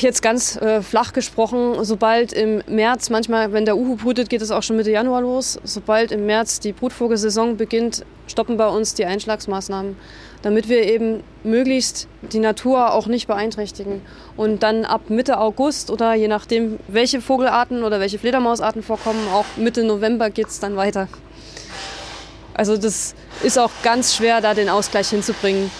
jetzt 0.00 0.22
ganz 0.22 0.56
äh, 0.56 0.82
flach 0.82 1.12
gesprochen, 1.12 1.84
sobald 1.84 2.32
im 2.32 2.62
März, 2.66 3.10
manchmal, 3.10 3.52
wenn 3.52 3.64
der 3.64 3.76
Uhu 3.76 3.96
brutet, 3.96 4.28
geht 4.28 4.42
es 4.42 4.50
auch 4.50 4.62
schon 4.62 4.76
Mitte 4.76 4.90
Januar 4.90 5.22
los. 5.22 5.58
Sobald 5.64 6.12
im 6.12 6.26
März 6.26 6.60
die 6.60 6.72
Brutvogelsaison 6.72 7.56
beginnt, 7.56 8.04
stoppen 8.26 8.56
bei 8.56 8.68
uns 8.68 8.94
die 8.94 9.04
Einschlagsmaßnahmen 9.04 9.96
damit 10.44 10.68
wir 10.68 10.82
eben 10.82 11.22
möglichst 11.42 12.06
die 12.20 12.38
Natur 12.38 12.92
auch 12.92 13.06
nicht 13.06 13.26
beeinträchtigen. 13.26 14.02
Und 14.36 14.62
dann 14.62 14.84
ab 14.84 15.08
Mitte 15.08 15.38
August 15.38 15.90
oder 15.90 16.12
je 16.12 16.28
nachdem, 16.28 16.78
welche 16.86 17.22
Vogelarten 17.22 17.82
oder 17.82 17.98
welche 17.98 18.18
Fledermausarten 18.18 18.82
vorkommen, 18.82 19.26
auch 19.32 19.46
Mitte 19.56 19.84
November 19.84 20.28
geht 20.28 20.48
es 20.48 20.60
dann 20.60 20.76
weiter. 20.76 21.08
Also 22.52 22.76
das 22.76 23.14
ist 23.42 23.58
auch 23.58 23.70
ganz 23.82 24.14
schwer, 24.14 24.42
da 24.42 24.52
den 24.52 24.68
Ausgleich 24.68 25.08
hinzubringen. 25.08 25.70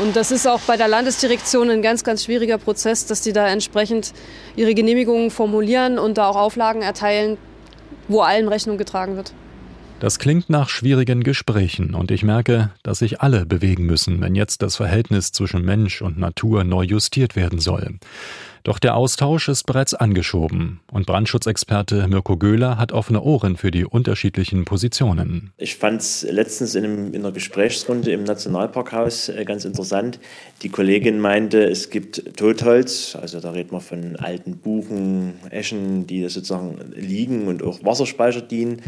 Und 0.00 0.14
das 0.14 0.30
ist 0.30 0.46
auch 0.46 0.60
bei 0.60 0.76
der 0.76 0.86
Landesdirektion 0.86 1.68
ein 1.70 1.82
ganz, 1.82 2.04
ganz 2.04 2.22
schwieriger 2.22 2.58
Prozess, 2.58 3.06
dass 3.06 3.20
die 3.20 3.32
da 3.32 3.48
entsprechend 3.48 4.12
ihre 4.54 4.74
Genehmigungen 4.74 5.32
formulieren 5.32 5.98
und 5.98 6.18
da 6.18 6.28
auch 6.28 6.36
Auflagen 6.36 6.82
erteilen, 6.82 7.36
wo 8.06 8.20
allen 8.20 8.46
Rechnung 8.46 8.78
getragen 8.78 9.16
wird. 9.16 9.32
Das 10.04 10.18
klingt 10.18 10.50
nach 10.50 10.68
schwierigen 10.68 11.22
Gesprächen 11.22 11.94
und 11.94 12.10
ich 12.10 12.22
merke, 12.22 12.70
dass 12.82 12.98
sich 12.98 13.22
alle 13.22 13.46
bewegen 13.46 13.86
müssen, 13.86 14.20
wenn 14.20 14.34
jetzt 14.34 14.60
das 14.60 14.76
Verhältnis 14.76 15.32
zwischen 15.32 15.64
Mensch 15.64 16.02
und 16.02 16.18
Natur 16.18 16.62
neu 16.62 16.82
justiert 16.82 17.36
werden 17.36 17.58
soll. 17.58 17.94
Doch 18.64 18.78
der 18.78 18.96
Austausch 18.96 19.48
ist 19.48 19.64
bereits 19.64 19.94
angeschoben 19.94 20.80
und 20.90 21.06
Brandschutzexperte 21.06 22.06
Mirko 22.06 22.36
Göhler 22.36 22.76
hat 22.76 22.92
offene 22.92 23.22
Ohren 23.22 23.56
für 23.56 23.70
die 23.70 23.86
unterschiedlichen 23.86 24.66
Positionen. 24.66 25.52
Ich 25.56 25.76
fand 25.76 26.02
es 26.02 26.22
letztens 26.22 26.74
in, 26.74 26.84
einem, 26.84 27.14
in, 27.14 27.20
einer 27.20 27.32
Gesprächsrunde 27.32 28.12
im 28.12 28.24
Nationalparkhaus 28.24 29.30
äh, 29.30 29.44
ganz 29.46 29.64
interessant. 29.64 30.18
Die 30.62 30.68
Kollegin 30.68 31.18
meinte, 31.18 31.64
es 31.64 31.88
gibt 31.88 32.36
Totholz, 32.36 33.16
also 33.18 33.40
da 33.40 33.52
reden 33.52 33.72
wir 33.72 33.80
von 33.80 34.16
alten 34.16 34.58
Buchen, 34.58 35.34
Eschen, 35.48 36.06
die 36.06 36.28
sozusagen 36.28 36.78
liegen 36.94 37.46
und 37.48 37.62
auch 37.62 37.82
Wasserspeicher 37.82 38.42
dienen. 38.42 38.82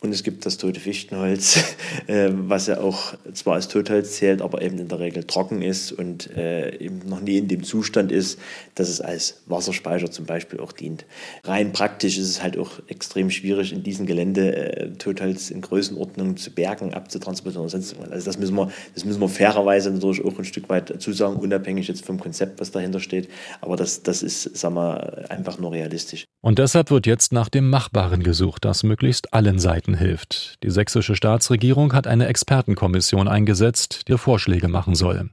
Und 0.00 0.12
es 0.12 0.22
gibt 0.22 0.46
das 0.46 0.58
tote 0.58 0.78
Fichtenholz, 0.78 1.58
äh, 2.06 2.28
was 2.32 2.68
ja 2.68 2.80
auch 2.80 3.14
zwar 3.32 3.54
als 3.54 3.66
Totholz 3.66 4.12
zählt, 4.12 4.42
aber 4.42 4.62
eben 4.62 4.78
in 4.78 4.86
der 4.86 5.00
Regel 5.00 5.24
trocken 5.24 5.60
ist 5.60 5.90
und 5.90 6.30
äh, 6.36 6.76
eben 6.78 7.00
noch 7.08 7.20
nie 7.20 7.38
in 7.38 7.48
dem 7.48 7.64
Zustand 7.64 8.12
ist, 8.12 8.38
dass 8.76 8.88
es 8.88 9.00
als 9.00 9.42
Wasserspeicher 9.46 10.08
zum 10.08 10.24
Beispiel 10.24 10.60
auch 10.60 10.70
dient. 10.70 11.04
Rein 11.42 11.72
praktisch 11.72 12.16
ist 12.16 12.28
es 12.28 12.42
halt 12.44 12.56
auch 12.56 12.70
extrem 12.86 13.28
schwierig, 13.28 13.72
in 13.72 13.82
diesem 13.82 14.06
Gelände 14.06 14.76
äh, 14.76 14.90
Totholz 14.92 15.50
in 15.50 15.62
Größenordnung 15.62 16.36
zu 16.36 16.52
bergen, 16.52 16.94
abzutransportieren 16.94 17.62
oder 17.62 17.70
sonst 17.70 17.98
was. 17.98 18.08
Also 18.08 18.24
das 18.24 18.38
müssen, 18.38 18.54
wir, 18.54 18.70
das 18.94 19.04
müssen 19.04 19.20
wir 19.20 19.28
fairerweise 19.28 19.90
natürlich 19.90 20.24
auch 20.24 20.38
ein 20.38 20.44
Stück 20.44 20.68
weit 20.68 21.02
zusagen, 21.02 21.38
unabhängig 21.38 21.88
jetzt 21.88 22.06
vom 22.06 22.20
Konzept, 22.20 22.60
was 22.60 22.70
dahinter 22.70 23.00
steht. 23.00 23.28
Aber 23.60 23.74
das, 23.74 24.04
das 24.04 24.22
ist, 24.22 24.56
sagen 24.56 24.76
wir, 24.76 25.28
einfach 25.28 25.58
nur 25.58 25.72
realistisch. 25.72 26.24
Und 26.40 26.60
deshalb 26.60 26.92
wird 26.92 27.06
jetzt 27.08 27.32
nach 27.32 27.48
dem 27.48 27.68
Machbaren 27.68 28.22
gesucht, 28.22 28.64
das 28.64 28.84
möglichst 28.84 29.34
allen 29.34 29.58
Seiten 29.58 29.87
hilft. 29.94 30.62
Die 30.62 30.70
sächsische 30.70 31.14
Staatsregierung 31.14 31.92
hat 31.92 32.06
eine 32.06 32.26
Expertenkommission 32.26 33.28
eingesetzt, 33.28 34.08
die 34.08 34.18
Vorschläge 34.18 34.68
machen 34.68 34.94
soll. 34.94 35.30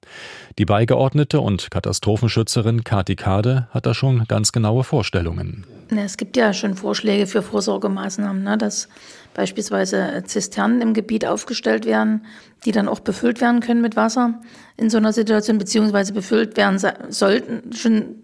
Die 0.58 0.66
Beigeordnete 0.66 1.40
und 1.42 1.72
Katastrophenschützerin 1.72 2.84
Kati 2.84 3.16
Kade 3.16 3.68
hat 3.72 3.86
da 3.86 3.94
schon 3.94 4.26
ganz 4.28 4.52
genaue 4.52 4.84
Vorstellungen. 4.84 5.66
Es 5.96 6.18
gibt 6.18 6.38
ja 6.38 6.54
schon 6.54 6.76
Vorschläge 6.76 7.28
für 7.28 7.42
Vorsorgemaßnahmen, 7.42 8.44
ne, 8.44 8.58
dass 8.58 8.88
beispielsweise 9.34 10.24
Zisternen 10.26 10.82
im 10.82 10.94
Gebiet 10.94 11.26
aufgestellt 11.26 11.86
werden, 11.86 12.26
die 12.66 12.72
dann 12.72 12.88
auch 12.88 13.00
befüllt 13.00 13.42
werden 13.42 13.60
können 13.60 13.82
mit 13.82 13.96
Wasser 13.96 14.42
in 14.78 14.90
so 14.90 14.98
einer 14.98 15.14
Situation, 15.14 15.58
beziehungsweise 15.58 16.14
befüllt 16.14 16.58
werden 16.58 16.80
sollten, 17.10 17.74
schon 17.74 18.24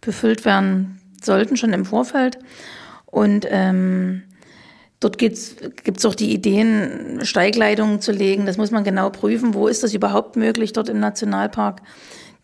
befüllt 0.00 0.44
werden 0.44 1.00
sollten 1.22 1.56
schon 1.56 1.72
im 1.72 1.84
Vorfeld. 1.84 2.38
Und 3.06 3.46
ähm, 3.50 4.22
dort 5.00 5.18
gibt 5.18 5.36
es 5.36 6.04
auch 6.04 6.14
die 6.14 6.32
Ideen, 6.32 7.20
Steigleitungen 7.22 8.00
zu 8.00 8.12
legen. 8.12 8.46
Das 8.46 8.56
muss 8.56 8.70
man 8.70 8.84
genau 8.84 9.10
prüfen. 9.10 9.54
Wo 9.54 9.68
ist 9.68 9.82
das 9.82 9.94
überhaupt 9.94 10.36
möglich 10.36 10.72
dort 10.72 10.88
im 10.88 11.00
Nationalpark? 11.00 11.82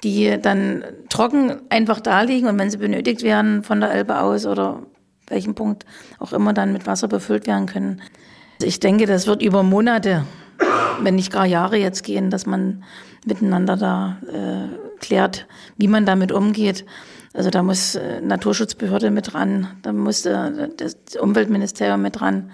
Die 0.04 0.36
dann 0.40 0.84
trocken 1.08 1.60
einfach 1.70 2.00
da 2.00 2.22
liegen 2.22 2.48
und 2.48 2.58
wenn 2.58 2.70
sie 2.70 2.78
benötigt 2.78 3.22
werden 3.22 3.62
von 3.62 3.80
der 3.80 3.92
Elbe 3.92 4.20
aus 4.20 4.46
oder 4.46 4.82
welchem 5.28 5.54
Punkt 5.54 5.86
auch 6.18 6.32
immer 6.32 6.52
dann 6.52 6.72
mit 6.72 6.86
Wasser 6.86 7.08
befüllt 7.08 7.46
werden 7.46 7.66
können. 7.66 8.02
Ich 8.60 8.80
denke, 8.80 9.06
das 9.06 9.26
wird 9.26 9.42
über 9.42 9.62
Monate, 9.62 10.24
wenn 11.00 11.14
nicht 11.14 11.32
gar 11.32 11.46
Jahre 11.46 11.76
jetzt 11.76 12.02
gehen, 12.02 12.30
dass 12.30 12.46
man 12.46 12.84
miteinander 13.24 13.76
da 13.76 14.18
äh, 14.28 14.98
klärt, 14.98 15.46
wie 15.76 15.88
man 15.88 16.04
damit 16.04 16.32
umgeht. 16.32 16.84
Also 17.34 17.50
da 17.50 17.62
muss 17.62 17.94
äh, 17.94 18.20
Naturschutzbehörde 18.20 19.10
mit 19.10 19.32
dran, 19.32 19.68
da 19.82 19.92
muss 19.92 20.26
äh, 20.26 20.68
das 20.76 20.96
Umweltministerium 21.18 22.02
mit 22.02 22.20
dran. 22.20 22.50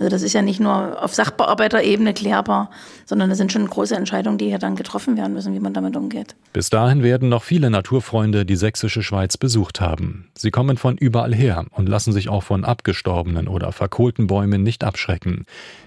Also 0.00 0.08
das 0.08 0.22
ist 0.22 0.32
ja 0.32 0.40
nicht 0.40 0.60
nur 0.60 1.02
auf 1.02 1.12
Sachbearbeiterebene 1.12 2.14
klärbar, 2.14 2.70
sondern 3.04 3.28
das 3.28 3.36
sind 3.36 3.52
schon 3.52 3.68
große 3.68 3.94
Entscheidungen, 3.94 4.38
die 4.38 4.46
hier 4.46 4.58
dann 4.58 4.74
getroffen 4.74 5.18
werden 5.18 5.34
müssen, 5.34 5.52
wie 5.52 5.60
man 5.60 5.74
damit 5.74 5.94
umgeht. 5.94 6.34
Bis 6.54 6.70
dahin 6.70 7.02
werden 7.02 7.28
noch 7.28 7.42
viele 7.42 7.68
Naturfreunde 7.68 8.46
die 8.46 8.56
sächsische 8.56 9.02
Schweiz 9.02 9.36
besucht 9.36 9.82
haben. 9.82 10.30
Sie 10.34 10.50
kommen 10.50 10.78
von 10.78 10.96
überall 10.96 11.34
her 11.34 11.66
und 11.72 11.86
lassen 11.86 12.14
sich 12.14 12.30
auch 12.30 12.42
von 12.42 12.64
abgestorbenen 12.64 13.46
oder 13.46 13.72
verkohlten 13.72 14.26
Bäumen 14.26 14.62
nicht 14.62 14.84
abschrecken. 14.84 15.44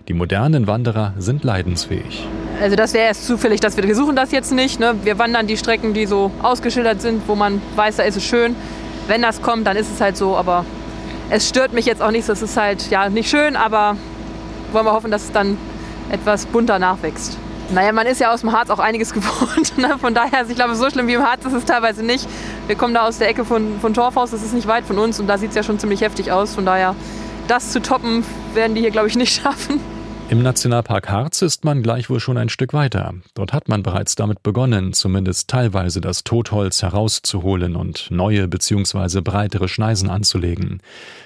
Die 0.08 0.14
modernen 0.14 0.68
Wanderer 0.68 1.16
sind 1.18 1.44
leidensfähig. 1.44 2.28
Also 2.62 2.76
das 2.76 2.94
wäre 2.94 3.08
erst 3.08 3.26
zufällig, 3.26 3.62
dass 3.62 3.78
wir, 3.78 3.84
wir 3.84 3.96
suchen 3.96 4.16
das 4.16 4.32
jetzt 4.32 4.52
nicht. 4.52 4.80
Ne? 4.80 4.94
Wir 5.04 5.18
wandern 5.18 5.48
die 5.48 5.58
Strecken, 5.58 5.96
die 5.96 6.06
so 6.06 6.30
ausgeschildert 6.44 7.02
sind, 7.02 7.28
wo 7.28 7.34
man 7.34 7.64
weiß, 7.76 7.96
da 7.96 8.04
ist 8.04 8.18
es 8.18 8.24
schön. 8.24 8.56
Wenn 9.08 9.24
das 9.24 9.42
kommt, 9.42 9.66
dann 9.66 9.76
ist 9.76 9.92
es 9.92 10.00
halt 10.00 10.18
so, 10.18 10.38
aber 10.38 10.66
es 11.34 11.50
stört 11.50 11.74
mich 11.74 11.88
jetzt 11.88 12.02
auch 12.02 12.12
nicht. 12.12 12.30
Das 12.30 12.44
ist 12.44 12.58
halt 12.58 12.92
ja 12.92 13.10
nicht 13.10 13.28
schön, 13.28 13.56
aber 13.56 13.98
wollen 14.72 14.86
wir 14.86 14.94
hoffen, 14.94 15.10
dass 15.10 15.24
es 15.24 15.32
dann 15.32 15.58
etwas 16.12 16.46
bunter 16.46 16.78
nachwächst. 16.78 17.38
Naja, 17.72 17.92
man 17.92 18.06
ist 18.06 18.20
ja 18.22 18.32
aus 18.32 18.42
dem 18.42 18.52
Harz 18.52 18.70
auch 18.70 18.78
einiges 18.78 19.14
gewohnt. 19.14 19.76
Ne? 19.80 19.98
Von 20.00 20.14
daher, 20.14 20.40
also 20.40 20.52
ich 20.52 20.56
glaube, 20.56 20.76
so 20.76 20.88
schlimm 20.92 21.08
wie 21.08 21.14
im 21.14 21.24
Harz 21.24 21.44
ist 21.44 21.54
es 21.54 21.66
teilweise 21.66 22.04
nicht. 22.04 22.28
Wir 22.68 22.76
kommen 22.76 22.94
da 22.94 23.08
aus 23.08 23.18
der 23.18 23.30
Ecke 23.30 23.46
von, 23.46 23.80
von 23.80 23.96
Torfhaus, 23.96 24.30
das 24.30 24.44
ist 24.44 24.54
nicht 24.54 24.68
weit 24.68 24.86
von 24.86 25.00
uns 25.00 25.20
und 25.20 25.26
da 25.26 25.40
sieht 25.40 25.50
es 25.50 25.56
ja 25.56 25.64
schon 25.64 25.80
ziemlich 25.80 26.02
heftig 26.02 26.32
aus. 26.32 26.54
Von 26.54 26.68
daher, 26.68 26.96
das 27.48 27.72
zu 27.72 27.82
toppen, 27.82 28.24
werden 28.54 28.76
die 28.76 28.82
hier, 28.82 28.92
glaube 28.92 29.08
ich, 29.08 29.16
nicht 29.16 29.34
schaffen. 29.42 29.82
Im 30.34 30.42
Nationalpark 30.42 31.10
Harz 31.12 31.44
ist 31.44 31.64
man 31.64 31.84
gleichwohl 31.84 32.20
schon 32.20 32.40
ein 32.40 32.50
Stück 32.50 32.74
weiter. 32.74 33.14
Dort 33.36 33.54
hat 33.54 33.70
man 33.70 33.84
bereits 33.84 34.16
damit 34.16 34.42
begonnen, 34.42 34.92
zumindest 34.92 35.48
teilweise 35.48 36.02
das 36.02 36.24
Totholz 36.24 36.82
herauszuholen 36.82 37.76
und 37.76 38.10
neue 38.10 38.48
bzw. 38.48 39.22
breitere 39.22 39.68
Schneisen 39.68 40.10
anzulegen. 40.10 40.82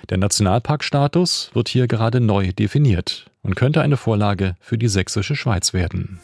Der 0.10 0.18
Nationalparkstatus 0.18 1.52
wird 1.54 1.70
hier 1.70 1.88
gerade 1.88 2.20
neu 2.20 2.52
definiert 2.52 3.28
und 3.44 3.56
könnte 3.56 3.82
eine 3.82 3.96
Vorlage 3.96 4.58
für 4.60 4.78
die 4.78 4.90
sächsische 4.90 5.38
Schweiz 5.38 5.72
werden. 5.72 6.20